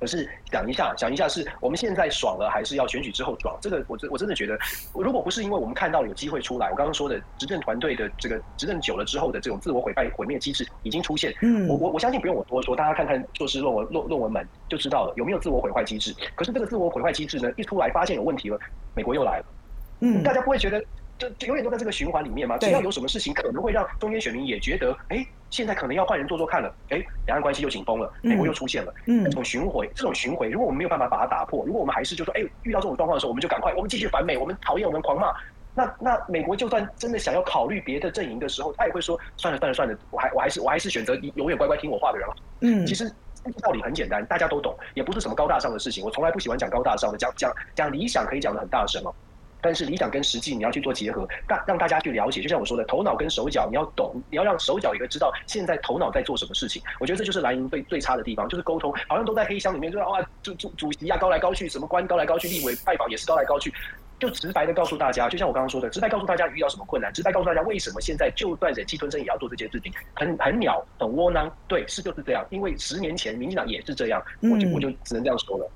[0.00, 3.56] 可是想一下，想一下，是我们现在爽了，还是要选举之后爽？
[3.60, 4.58] 这个我真我真的觉得，
[4.94, 16.14] 如果不是因为我们看到有机会出来，我刚刚说的执政团队的这个执政久了之后的这种自我毁败毁灭机制已经出现，嗯，我我我相信不用我多说，大家看看硕士论文论论文们就知道了有没有自我毁坏机制。
[16.34, 18.58] 可是这个自我毁坏机制呢，一出来发现有问题了，
[18.94, 19.44] 美国又来了，
[20.02, 20.84] 嗯，大家不会觉得
[21.16, 22.58] 就就永远都在这个循环里面吗？
[22.58, 25.26] 只要有什么事情可能会让中间选民也觉得，哎。
[25.52, 35.30] 现在可能要换人做做看了，哎，两岸关系又紧绷了，美国又出现了，嗯，这种巡回，这种巡回，如果我们没有办法把它打破，如果我们还是就说，哎，遇到这种状况的时候，我们就赶快，我们继续反美，我们讨厌，我们狂骂，
[35.74, 42.34] 那那美国就算真的想要考虑别的阵营的时候，他也会说，算了算了算了，我还我还是我还是选择永远乖乖听我话的人了。
[42.62, 43.06] 嗯，其实
[43.60, 46.02] 道理很简单，大家都懂，也不是什么高大上的事情。
[46.02, 49.14] 我从来不喜欢讲高大上的，讲讲讲理想可以讲的很大声哦。
[49.62, 52.42] 但是理想跟实际你要去做结合，大让大家去了解。
[52.42, 56.82] 就像我说的，头脑跟手脚你要懂，你要让手脚一个知道现在头脑在做什么事情。
[56.98, 63.72] 我觉得这就是蓝营最最差的地方，就是沟通好像都在黑箱里面，就是哇，主主主席啊高来高去，什么官高来高去，立委拜访也是高来高去，
[64.22, 71.50] 就直白的告诉大家，就像我刚刚说的，直白告诉大家遇到什么困难，直白告诉大家为什么现在就算忍气吞声也要做这件事情，很很鸟，很窝囊。
[71.66, 75.68] 对，是就是这样，因为十年前民进党也是这样，我就我就只能这样说了。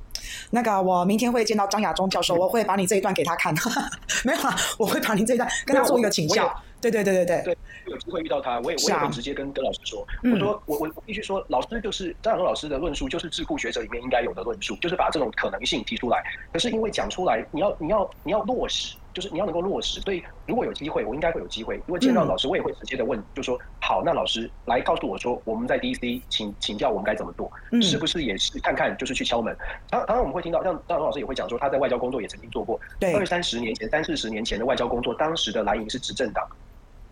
[0.49, 3.53] 那个，我明天会见到张亚中教授，我会把你这一段给他看。
[4.25, 6.55] 没有啊，我会把你这一段跟他做一个请教。
[6.91, 7.59] 对对对对对，对，
[7.93, 16.23] 有机会遇到他，我也我也会直接跟跟老师说，我说我我必须说，老师就是张亚中老师的论述，就是智库学者里面应该有的论述，就是把这种可能性提出来。
[16.53, 18.97] 可是因为讲出来，你要你要你要落实。
[19.17, 21.77] 就是你要能够落实，所以如果有机会，我应该会有机会。
[21.77, 29.57] 如果见到老师，我也会直接的问，就说好，那老师来告诉我说，我们在 DC 请请教我们该怎么做，是不是也是看看就是去敲门？
[29.89, 32.79] 当当然我们会听到，像张老师也会讲说，他在外交工作也曾经做过，
[33.17, 36.47] 二三十年前、三四十年前的外交工作，当时的蓝营是执政党。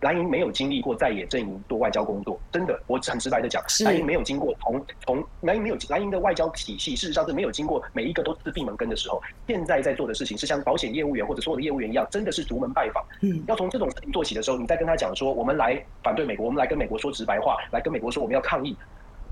[0.05, 9.19] 蓝营没有经历过在野阵营做外交工作，真的，我很直白的讲，蓝营没有经过从从蓝营没有蓝营的外交体系，事实上是没有经过每一个都是闭门羹的时候。
[9.47, 13.03] 现在在做的事情是像保险业务员或者所有的业务员一样，真的是逐门拜访。
[13.23, 18.77] 嗯，要从这种事情做起的时候，你再跟他讲说，我们来反对美国，我们来跟美国说直白话，来跟美国说我们要抗议。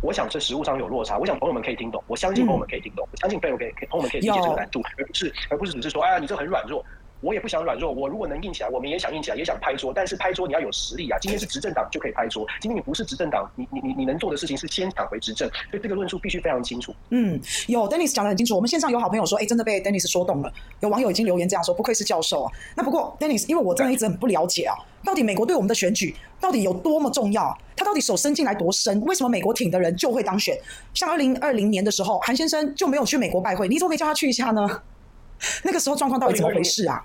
[0.01, 6.83] 我想这实务上有落差，我想朋友们可以听懂，我相信朋友们可以听懂，我相信朋友可以朋友们可以理解这个难度，而不是而不是只是说，哎呀，你这很软弱。
[7.23, 9.93] 我也不想软弱，我如果能硬起来，我们也想硬起来，也想拍桌。
[9.95, 11.17] 但是拍桌你要有实力啊！
[11.21, 15.49] 今天是执政党就可以拍桌，今天你不是执政党，你你你你能做的事情是先抢回执政。
[15.71, 16.93] 所以这个论述必须非常清楚。
[17.11, 18.55] 嗯，有 Dennis 讲得很清楚。
[18.55, 20.51] 我们线上有好朋友说，哎，真的被 Dennis 说动了。
[20.81, 22.51] 有网友已经留言这样说，不愧是教授啊。
[22.75, 27.57] 那不过 Dennis，因为我真的一直很不了解啊，到底美国对我们的选举到底有多么重要？
[27.77, 28.99] 他到底手伸进来多深？
[29.01, 30.57] 为什么美国挺的人就会当选？
[30.93, 34.67] 像二零二零年的时候，韩先生就没有去美国拜会，你怎么可以叫他去一下呢？
[35.63, 37.03] 那个时候状况到底怎么回事啊？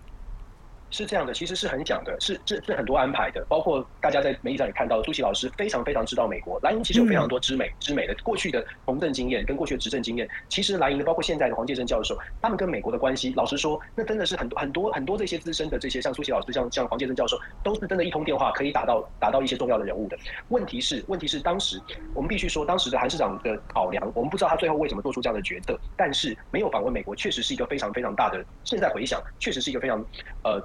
[0.90, 10.29] 是这样的，其实是很讲的，是是是很多安排的，包括大家在媒体上也看到，朱熹老师非常非常知道美国蓝营，其实有非常多知美知美的过去的从政经验跟过去的执政经验。
[10.48, 20.16] 其实蓝营的包括现在的黄介生教授，他们跟美国的关系，老实说，那真的是很多很多很多这些资深的这些像朱熹老师，像像黄介生教授，都是真的一通电话可以打到打到一些重要的人物的。
[20.48, 21.81] 问题是问题是当时
[22.14, 28.42] 我们必须说，当时的韩市长的考量，我们不知道他最后为什么做出这样的决策，但是没有访问美国，确实是一个非常非常大的。
[28.64, 30.03] 现在回想，确实是一个非常
[30.44, 30.59] 呃。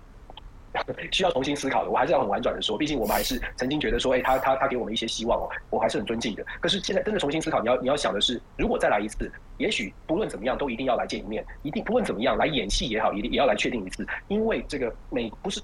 [1.12, 6.46] 需要重新思考的，我还是要很婉转的说，毕竟我们还是曾经觉得说，哎，他他他给我们一些希望哦，我还是很尊敬的。
[6.60, 15.62] 可是现在真的重新思考，你要你要想的是，如果再来一次，也许不论怎么样，都一定要来见一面，一定不论怎么样来演戏也好，一定也要来确定一次，因为这个美不是，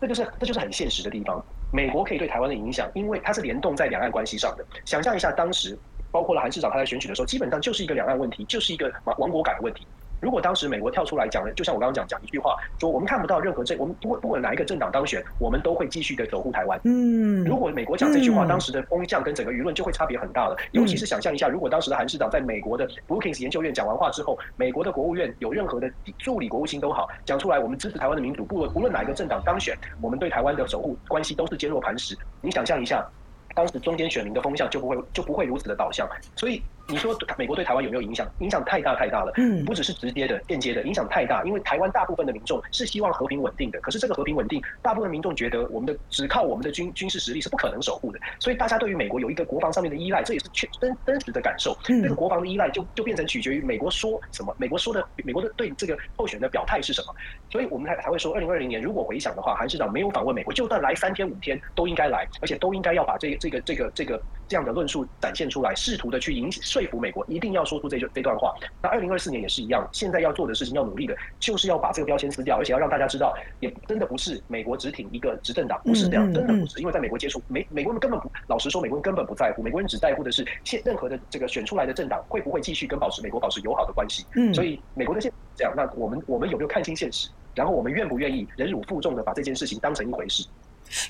[0.00, 1.44] 这就是这就是很现实的地方。
[1.70, 4.64] 美国可以对台湾的影响，因为它是联动在两岸关系上的。
[4.86, 5.78] 想象一下，当时
[6.10, 9.86] 包括了韩市长他在选举的时候，基本上就是一个两岸问题，就是一个亡亡国感的问题。
[10.20, 16.80] 如果当时美国跳出来讲了，就像我刚刚讲讲一句话，说我们看不到任何政，我们不管不管哪一个政党当选，我们都会继续的守护台湾。
[16.84, 20.56] 嗯，如果美国讲这句话，当时的风向跟整个舆论就会差别很大了。
[20.72, 32.16] 尤其是想象一下，如果当时的韩市长在美国的 Brookings 研究院讲完话之后，美国的国务院有任何的助理国务卿都好，讲出来，我们支持台湾的民主，不论不论哪一个政党当选，我们对台湾的守护关系都是坚若磐石。
[32.40, 33.06] 你想象一下，
[33.54, 36.62] 当时中间选民的风向就不会就不会如此的导向，所以。
[36.90, 38.26] 你说美国对台湾有没有影响？
[38.38, 41.44] 影响太大太大了，嗯，不只是直接的、间接的，影响太大。
[41.44, 51.76] 因为台湾大部分的民众是希望和平稳定的，可是这个和平稳定，大部分民众觉得我们的只靠我们的军军事实力是不可能守护的，所以大家对于美国有一个国防上面的依赖，这也是确真真实的感受。
[51.84, 57.14] 这个国防的依赖就就变成取决于美国说什么，美国说的美国的对这个候选的表态是什么，
[57.50, 66.62] 所以我们才才会说，二零二零年如果回想的话，韩市长没有访问美国，就算来三天五天都应该来，而且都应该要把这这个这个这个这样的论述展现出来，试图的去影响。
[66.78, 68.54] 说服美国一定要说出这句这段话。
[68.80, 84.24] 那二零二四年也是一样，现在要做的事情，要努力的就是要把这个标签撕掉，而且要让大家知道，也真的不是美国只挺一个执政党，不是这样，真的不是，因为在美国接触美美国人根本不，老实说，美国人根本不在乎，美国人只在乎的是现任何的这个选出来的政党会不会继续跟保持美国保持友好的关系。
[84.36, 87.28] 嗯，所以美国的现这样，那我们我们有没有看清现实？
[87.54, 90.46] 然后我们愿不愿意忍辱负重的把这件事情当成一回事？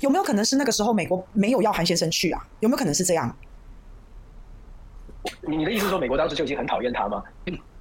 [0.00, 2.44] 有没有可能是那个时候美国没有要韩先生去啊？
[2.60, 3.36] 有没有可能是这样？
[5.46, 7.22] 你你的意思是说美国当时就已经很讨厌他吗？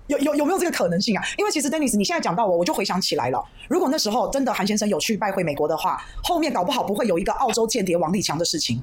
[0.08, 1.24] 有有有没有这个可能性啊？
[1.38, 3.44] 因为其实 Dennis，你现在讲到我，我就回想起来了。
[3.68, 8.82] 如果那时候真的韩先生有去拜会美国的话，后面搞不好不会有一个澳洲间谍王立强的事情。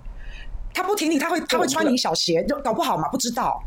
[0.74, 3.08] 他不挺你，他会他会穿你小鞋，就搞不好嘛？
[3.08, 3.62] 不知道。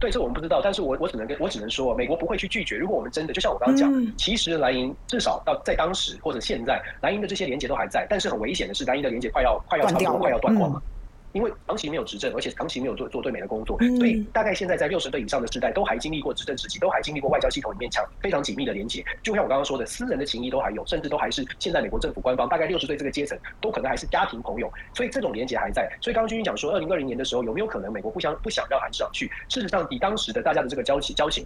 [0.00, 2.76] 对，这我们不知道，但是我我只能跟我只能说，美国不会去拒绝。
[2.76, 10.82] 如果我们真的就像我刚刚讲，嗯、其实蓝营至少到在当时或者现在，蓝营的这些连接都还在，但是很危险的是，蓝营的连接快要快要差不多快要断光了。
[10.84, 10.97] 嗯
[11.32, 19.04] 因为长期没有执政，而且长期没有做做对美的工作，所以大概现在在六十岁以上的世代都还经历过执政时期，都还经历过外交系统里面强非常紧密的连接。
[19.22, 25.90] 就像我刚刚说的，私人的情谊都还有，甚至都还是现在美国政府官方大概六十岁这个阶层都可能还是家庭朋友，所以这种连接还在。
[26.00, 29.30] 所以刚刚君君讲说，二零二零年的时候有没有可能美国不想不想让韩市长去？
[29.48, 31.44] 事实上，以当时的大家的这个交情交情。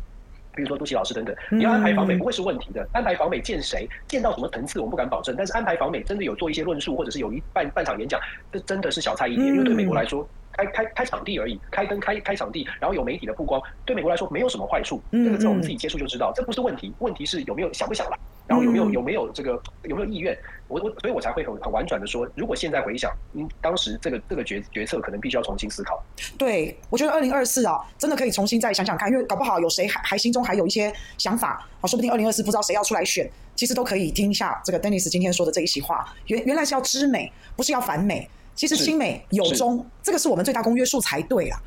[0.55, 2.87] 比如说杜琪老师等等，你要安排访美不会是问题的。
[2.93, 5.35] 安排访美见谁，见到什么层次，我不敢保证。
[5.37, 8.21] 但是安排访美真的有做一些论述，或者是有一半半场演讲，
[8.53, 9.47] 这真的是小菜一碟。
[9.47, 15.03] 因为对美国来说，开开开场地而已，开灯开开场地，然后有媒体的曝光，对美国来说没有什么坏处。
[15.11, 16.93] 这个在我们自己接触就知道，这不是问题。
[16.99, 18.19] 问题是有没有想不想来。
[18.47, 19.53] 然后有没有有没有这个
[19.85, 20.37] 有没有意愿？
[20.73, 26.03] 我我所以我才会很很婉转的说，如果现在回想，嗯，当时这个这个决决策可能必须要重新思考。
[26.39, 36.09] 对，我觉得二零二四啊，真的可以重新再想想看，因为搞不好有谁还还心中还有一些想法啊，说不定二零二四不知道谁要出来选，其实都可以听一下这个 Dennis 今天说的这一席话。
[36.29, 38.27] 原原来是要知美，不是要反美。
[38.55, 41.59] 其实亲美友中，这个是我们最大公约数才对啊。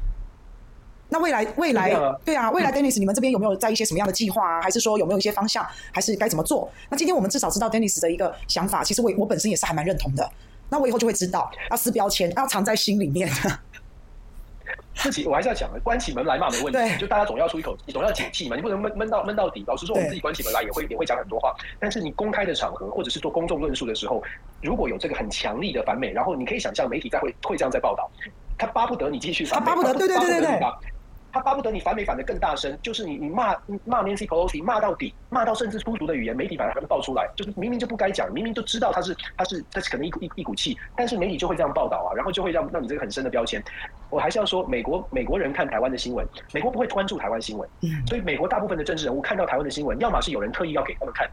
[1.09, 1.93] 那未来未来
[2.25, 4.61] 对啊，未来 Dennis，你们这边有没有在一些什么样的计划啊？
[4.61, 6.69] 还是说有没有一些方向，还是该怎么做？
[6.89, 10.29] 那今天我们至少知道 Dennis 的一个想法，其实我我本身也是还蛮认同的。
[10.69, 13.29] 那我以后就会知道，要撕标签，要藏在心里面。
[14.95, 19.63] 自己我还是要讲的，关起门来骂没问题，对就大家总要出一口气，总要解气嘛，你不能闷闷到闷到底。
[19.67, 21.53] 老实说，我们自己关起门来也会也会讲很多话。
[21.79, 24.23] 但是你公开的场合，或者是做公众论述的时候，
[24.61, 28.09] 如果有这个很强力的反美，然后你可以想象媒体在会会这样在报道，
[28.57, 30.59] 他巴不得你继续他巴不得，对对对对对。
[31.35, 43.61] 他巴不得你反美反的更大声，就是你你骂骂 Nancy Pelosi 骂到底，骂到甚至粗俗的语言，媒体反而还会爆出来，就是明明就不该讲，明明就知道他是他是他是可能一股一一股气，但是媒体就会这样报道啊，然后就会让让你这个很深的标签。
[44.09, 47.69] 我还是要说，美国美国人看台湾的新闻，美国不会关注台湾新闻，
[48.07, 51.29] 所以美国大部分的政治人物看到台湾的新闻，要么是有人特意要给他们看。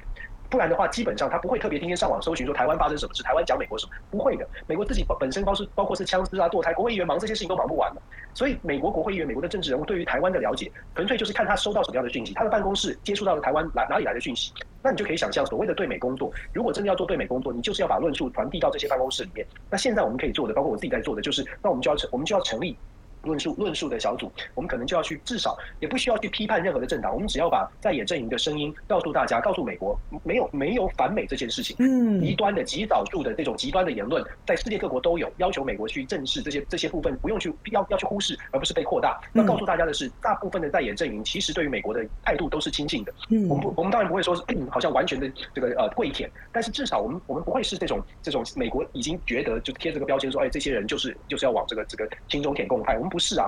[0.52, 4.46] 不然的话，基本上他不会特别天天上网搜寻说台湾发生什么事，台湾讲美国什么，不会的。
[4.66, 8.02] 美国自己本身包是包括是枪支啊、堕胎，国会议员忙这些事情都忙不完的。
[8.34, 14.52] 所以美国国会议员、美国的政治人物对于台湾的了解，纯粹就是看他收到什么样的讯息，他的办公室接触到了台湾哪哪里来的讯息。
[14.82, 19.46] 那你就可以想象，所谓的对美工作，如果真的要做对美工作，你就是要把论述传递到这些办公室里面。
[19.70, 22.76] 那现在我们可以做的，包括我自己在做的，就是那我们就要成，我们就要成立。
[23.22, 39.20] 论述论述的小组，我们可能就要去，至少也不需要去批判任何的政党，我们只要把在野阵营的声音告诉大家，告诉美国，没有没有反美这件事情，嗯，极端的极少数的这种极端的言论，在世界各国都有，要求美国去正视这些这些部分，不用去要要去忽视，而不是被扩大。
[39.32, 53.46] 那告诉大家的是，大部分的在野阵营其实对于美国的态度都是亲近的，嗯，我们不我们当然不会说是 好像完全的这个呃跪舔，但是至少我们我们不会是这种这种美国已经觉得就贴这个标签说，哎，这些人就是就是要往这个这个亲中舔共派，我们不是啊。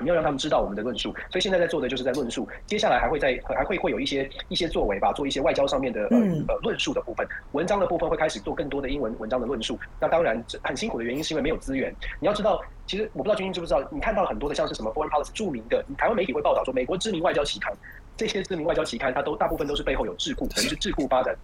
[0.00, 6.16] 你要让他们知道我们的论述，所以现在在做的就是在论述，接下来还会在还会会有一些一些作为吧，做一些外交上面的呃
[6.48, 9.78] 呃论述的部分，文章的部分会开始做更多的英文文章的论述。
[10.00, 11.92] 那当然很辛苦的原因是因为没有资源。
[12.20, 17.76] 你要知道，其实我不知道君君知不知道，你看到很多的像是什么 Foreign Policy 著名的台湾媒体会报道说，美国知名外交期刊，
[18.16, 21.36] 这些知名外交期刊它都大部分都是背后有智库，可能是智库发展。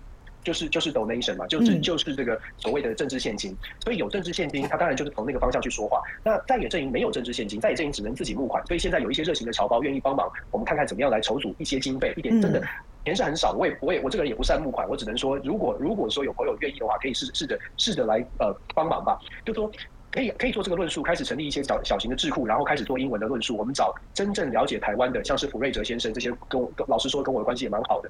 [0.47, 6.01] 就是就是 donation 嘛，就是就是这个所谓的政治现金，所以有政治现金，他当然就是从那个方向去说话。
[6.23, 12.63] 那在野阵营没有政治现金，在野阵营只能自己募款，所以现在有一些热情的侨胞愿意帮忙，我们看看怎么样来筹组一些经费，一点真的
[13.05, 19.69] 钱是很少，我也我也我这个人也不善募款，我只能说，如果如果说有朋友愿意的话，可以试试着试着来呃帮忙吧，就说
[20.13, 28.09] 可以可以做这个论述，开始成立一些小小型的智库，然后开始做英文的论述，我们找真正了解台湾的，像是普瑞哲先生这些，跟我老实说跟我的关系也蛮好的。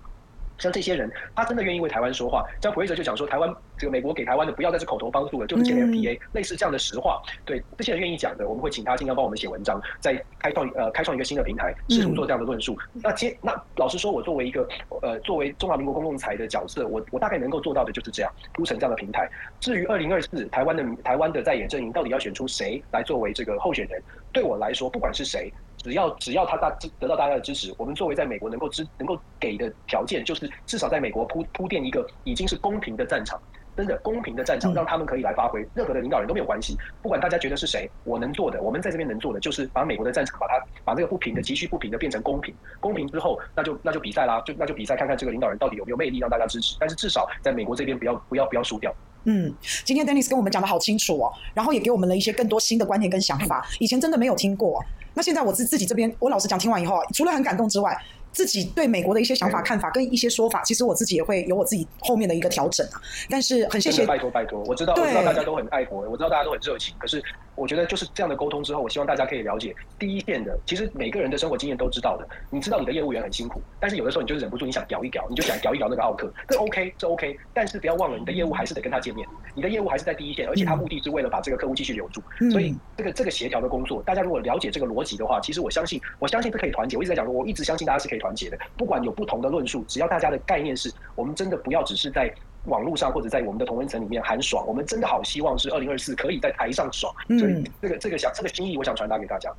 [0.58, 2.44] 像这些人，他真的愿意为台湾说话。
[2.60, 7.22] 像普瑞哲就讲说，台湾这个美国给台湾的，不要再是口头帮助了，就是 JFPA，类似这样的实话。
[7.44, 12.78] 对这些人愿意讲的，我们会请他尽量帮我们写文章，再开创呃开创一个新的平台，试图做这样的论述。
[12.94, 14.66] 那接那老实说，我作为一个
[15.02, 19.28] 呃作为中华民国公共财的角色，我我大概能够做到的就是这样铺成这样的平台。
[19.60, 25.52] 至于二零二四台湾的台湾的在野阵营到底要选出谁来作为这个候选人，对我来说，不管是谁。
[25.87, 26.68] 只要只要他大
[26.99, 33.40] 得到大家的支持，我们作为在美国能够支能够给的条件，就是至少在美国铺铺垫一个已经是公平的战场。
[33.77, 35.61] 真的公平的战场，让他们可以来发挥。
[35.75, 42.55] 任何的领导人都没有关系，不管大家觉得是谁，我能做的，我们在这边能做的，就是把美国的战场，把它把这个不平的、急需不平的变成公平。
[42.81, 46.74] 公平之后，那就那就比赛啦，就那就比赛，看看这个领导人到底有没有魅力让大家支持。
[46.80, 48.91] 但是至少在美国这边，不要不要不要输掉。
[49.24, 54.82] 嗯，今天 Dennis 跟我们讲的好清楚哦，然后也给我们了一些更多新的观点跟想法，以前真的没有听过。
[55.16, 57.98] 那现在我自自己这边，我老实讲，听完以后，除了很感动之外，
[58.32, 63.00] 自己对美国的一些想法、看法跟一些说法，其实我自己也会有我自己后面的一个调整啊。
[63.30, 67.22] 但是很谢谢，拜托拜托，我知道我知道大家都很爱国，我知道大家都很热情，可是。
[67.57, 70.57] 我觉得就是这样的沟通之后，我希望大家可以了解第一线的。
[70.66, 72.28] 其实每个人的生活经验都知道的。
[72.50, 77.36] 你知道你的业务员很辛苦，但是有的时候你就忍不住，你想屌一屌，你就想屌一屌那个奥克，这 OK，这 OK。
[77.54, 82.22] 但是不要忘了，你的业务还是得跟他见面，你的业务还是在第一线，而且他目的是为了把这个客户继续留住。
[82.50, 86.96] 所以这个这个协调的工作，大家如果了解这个逻辑的话，其实我相信，我相信是可以团结。
[86.96, 88.59] 我一直在讲说，我一直相信大家是可以团结的。
[88.76, 92.32] 不管有不同的论述，只要大家的概念是，我们真的不要只是在。
[92.66, 99.52] 网络上或者在我们的同温层里面喊爽，我们真的好希望是二零二四可以在台上爽，所以这个这个想这个心意，我想传达给大家。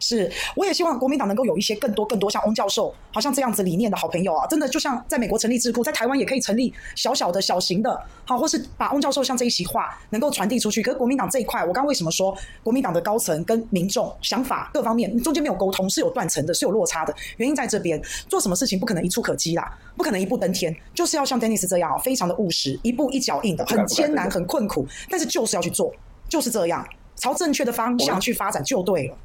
[0.00, 10.82] 是，我也希望国民党能够有一些更多更多像翁教授，好像这样子理念的好朋友啊，真的就像在美国成立智库，在台湾也可以成立小小的小型的，好，或是把翁教授像这一席话能够传递出去。
[10.82, 18.00] 可是国民党这一块，我刚刚为什么说国民党的高层跟民众想法各方面中间没有沟通，是有断层的，是有落差的，原因在这边。
[18.28, 25.92] 做什么事情不可能一触可及啦，不可能一步登天，就是要像 Dennis 这样，非常的务实，一步一脚印的，很艰难，很困苦，但是就是要去做，
[26.28, 26.86] 就是这样，
[27.16, 29.16] 朝正确的方向去发展就对了。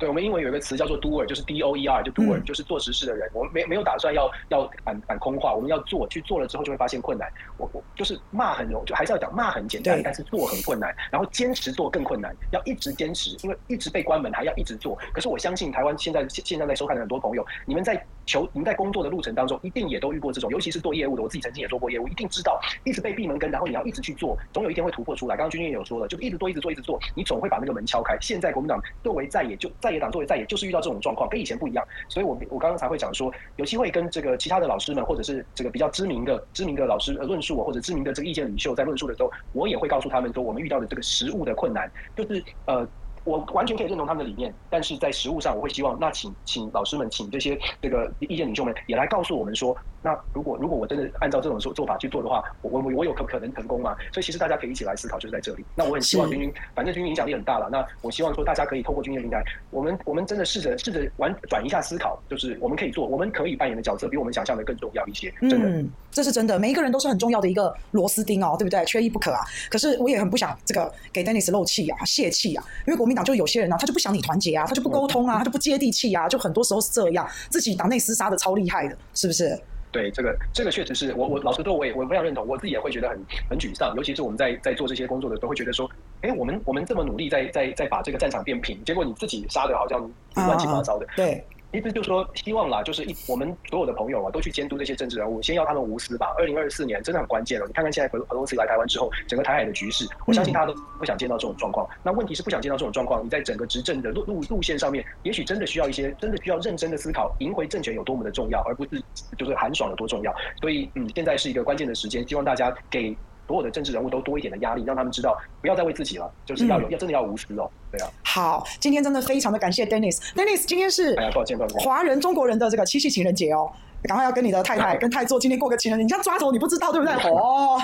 [0.00, 3.30] 对，我们英文有一个词叫做 doer，就是 D O E R，就 doer，就是做实事的人。
[3.34, 7.30] 我们没没有打算要要喊喊空话，我们要做，去做了之后就会发现困难。
[7.58, 10.96] 我我就是骂很容，就还是要讲骂很简单，但是做很困难。
[11.12, 14.98] 然后坚持做更困难，要一直坚持，因为一直被关门还要一直做。
[15.12, 25.36] 可是我相信台湾现在现在在收看的很多朋友，你们在求你们在工作的路程当中，一定也都遇过这种，尤其是做业务的，我自己曾经也做过业务，一定知道，一直被闭门羹，然后你要一直去做，总有一天会突破出来。
[25.36, 28.16] 刚刚君君也有说了，就一直做，一直做，一直做，你总会把那个门敲开。
[28.20, 30.70] 现在国民党作为在野就在野党作为在野就是。
[30.70, 42.86] 遇到这种状况跟以前不一样，所以我我刚刚才会讲说，有机会跟这个其他的老师们，或者是这个比较知名的知名的老师论述，或者知名的这个意见领袖在论述的时候，我也会告诉他们说，我们遇到的这个实务的困难，就是呃。
[43.24, 53.94] 我完全可以认同他们的理念，但是在实务上，我会希望那请请老师们，请这些这个意见领袖们也来告诉我们说，那如果如果我真的按照这种做做法去做的话，我我我有可可能成功吗？
[54.12, 55.64] 所以其实大家可以一起来思考，就是在这里。
[55.74, 57.68] 那我很希望军军，反正军军影响力很大了。
[57.70, 65.30] 那我希望说大家可以透过军军的平台，我们我们真的试着试着玩转一下思考，就是我们可以做，我们可以扮演的角色比我们想象的更重要一些。
[65.42, 68.82] 真的，嗯，这是真的，每一个人都是很重要的一个螺丝钉哦，对不对？
[68.86, 69.40] 缺一不可啊。
[69.70, 79.60] 可是我也很不想这个给 Dennis 漏气啊，泄气啊，因为国民党就有些人呢，他就不想你团结啊，他就不沟通啊，他就不接地气啊，就很多时候是这样，自己党内厮杀的超厉害的，是不是？
[79.92, 83.18] 对，这个这个确实是我我老实说，我也我非常认同，我自己也会觉得很
[83.50, 85.90] 很沮丧，尤其是我们在在做这些工作的时候，会觉得说，
[86.22, 90.00] 哎，我们我们这么努力在在在把这个战场变平，结果你自己杀的好像
[90.34, 91.44] 乱七八糟的，啊、对。
[91.72, 96.34] 意思就是说，希望啦，就是一我们所有的朋友啊，都去监督这些政治人物，先要他们无私吧。
[96.38, 101.88] 二零二四年真的很关键了，你看看现在裴裴洛西来台湾之后，整个台海的局势，我相信大家都不想见到这种状况。
[102.02, 109.02] 那问题是不想见到这种状况，你在整个执政的路路路线上面，也许真的需要一些，真的需要认真的思考，赢回政权有多么的重要，而不是
[109.38, 110.34] 就是寒爽有多重要。
[110.60, 113.16] 所以，嗯，现在是一个关键的时间，希望大家给。
[113.50, 118.08] 所有的政治人物都多一点的压力，让他们知道不要再为自己了，就是要有要真的要无私哦，对啊。
[118.22, 120.18] 好，今天真的非常的感谢 Dennis。
[120.36, 123.68] Dennis，今天是哎呀，抱歉抱歉，华人中国人的这个七夕情人节哦，
[124.04, 127.12] 赶快要跟你的太太 跟太座今天过个情人节，你这样抓头你不知道对不对？
[127.28, 127.76] 哦，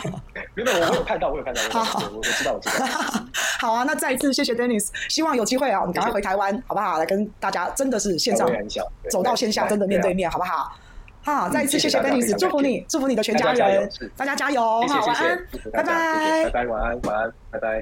[0.55, 2.87] 没有，我有看到，我有看到，好，我我知道我知道。
[3.59, 6.99] 好啊，那再一次谢谢 Dennis，希望有机会啊，我们赶快回台湾好不好？
[7.01, 8.49] 来跟大家真的是线上
[9.11, 10.73] 走到线下，真的面对面好不好？
[11.27, 17.69] 好，再一次谢谢 Dennis，祝福你，祝福你的全家人，大家加油，好，晚安，拜拜，拜拜，晚安，晚安，拜拜。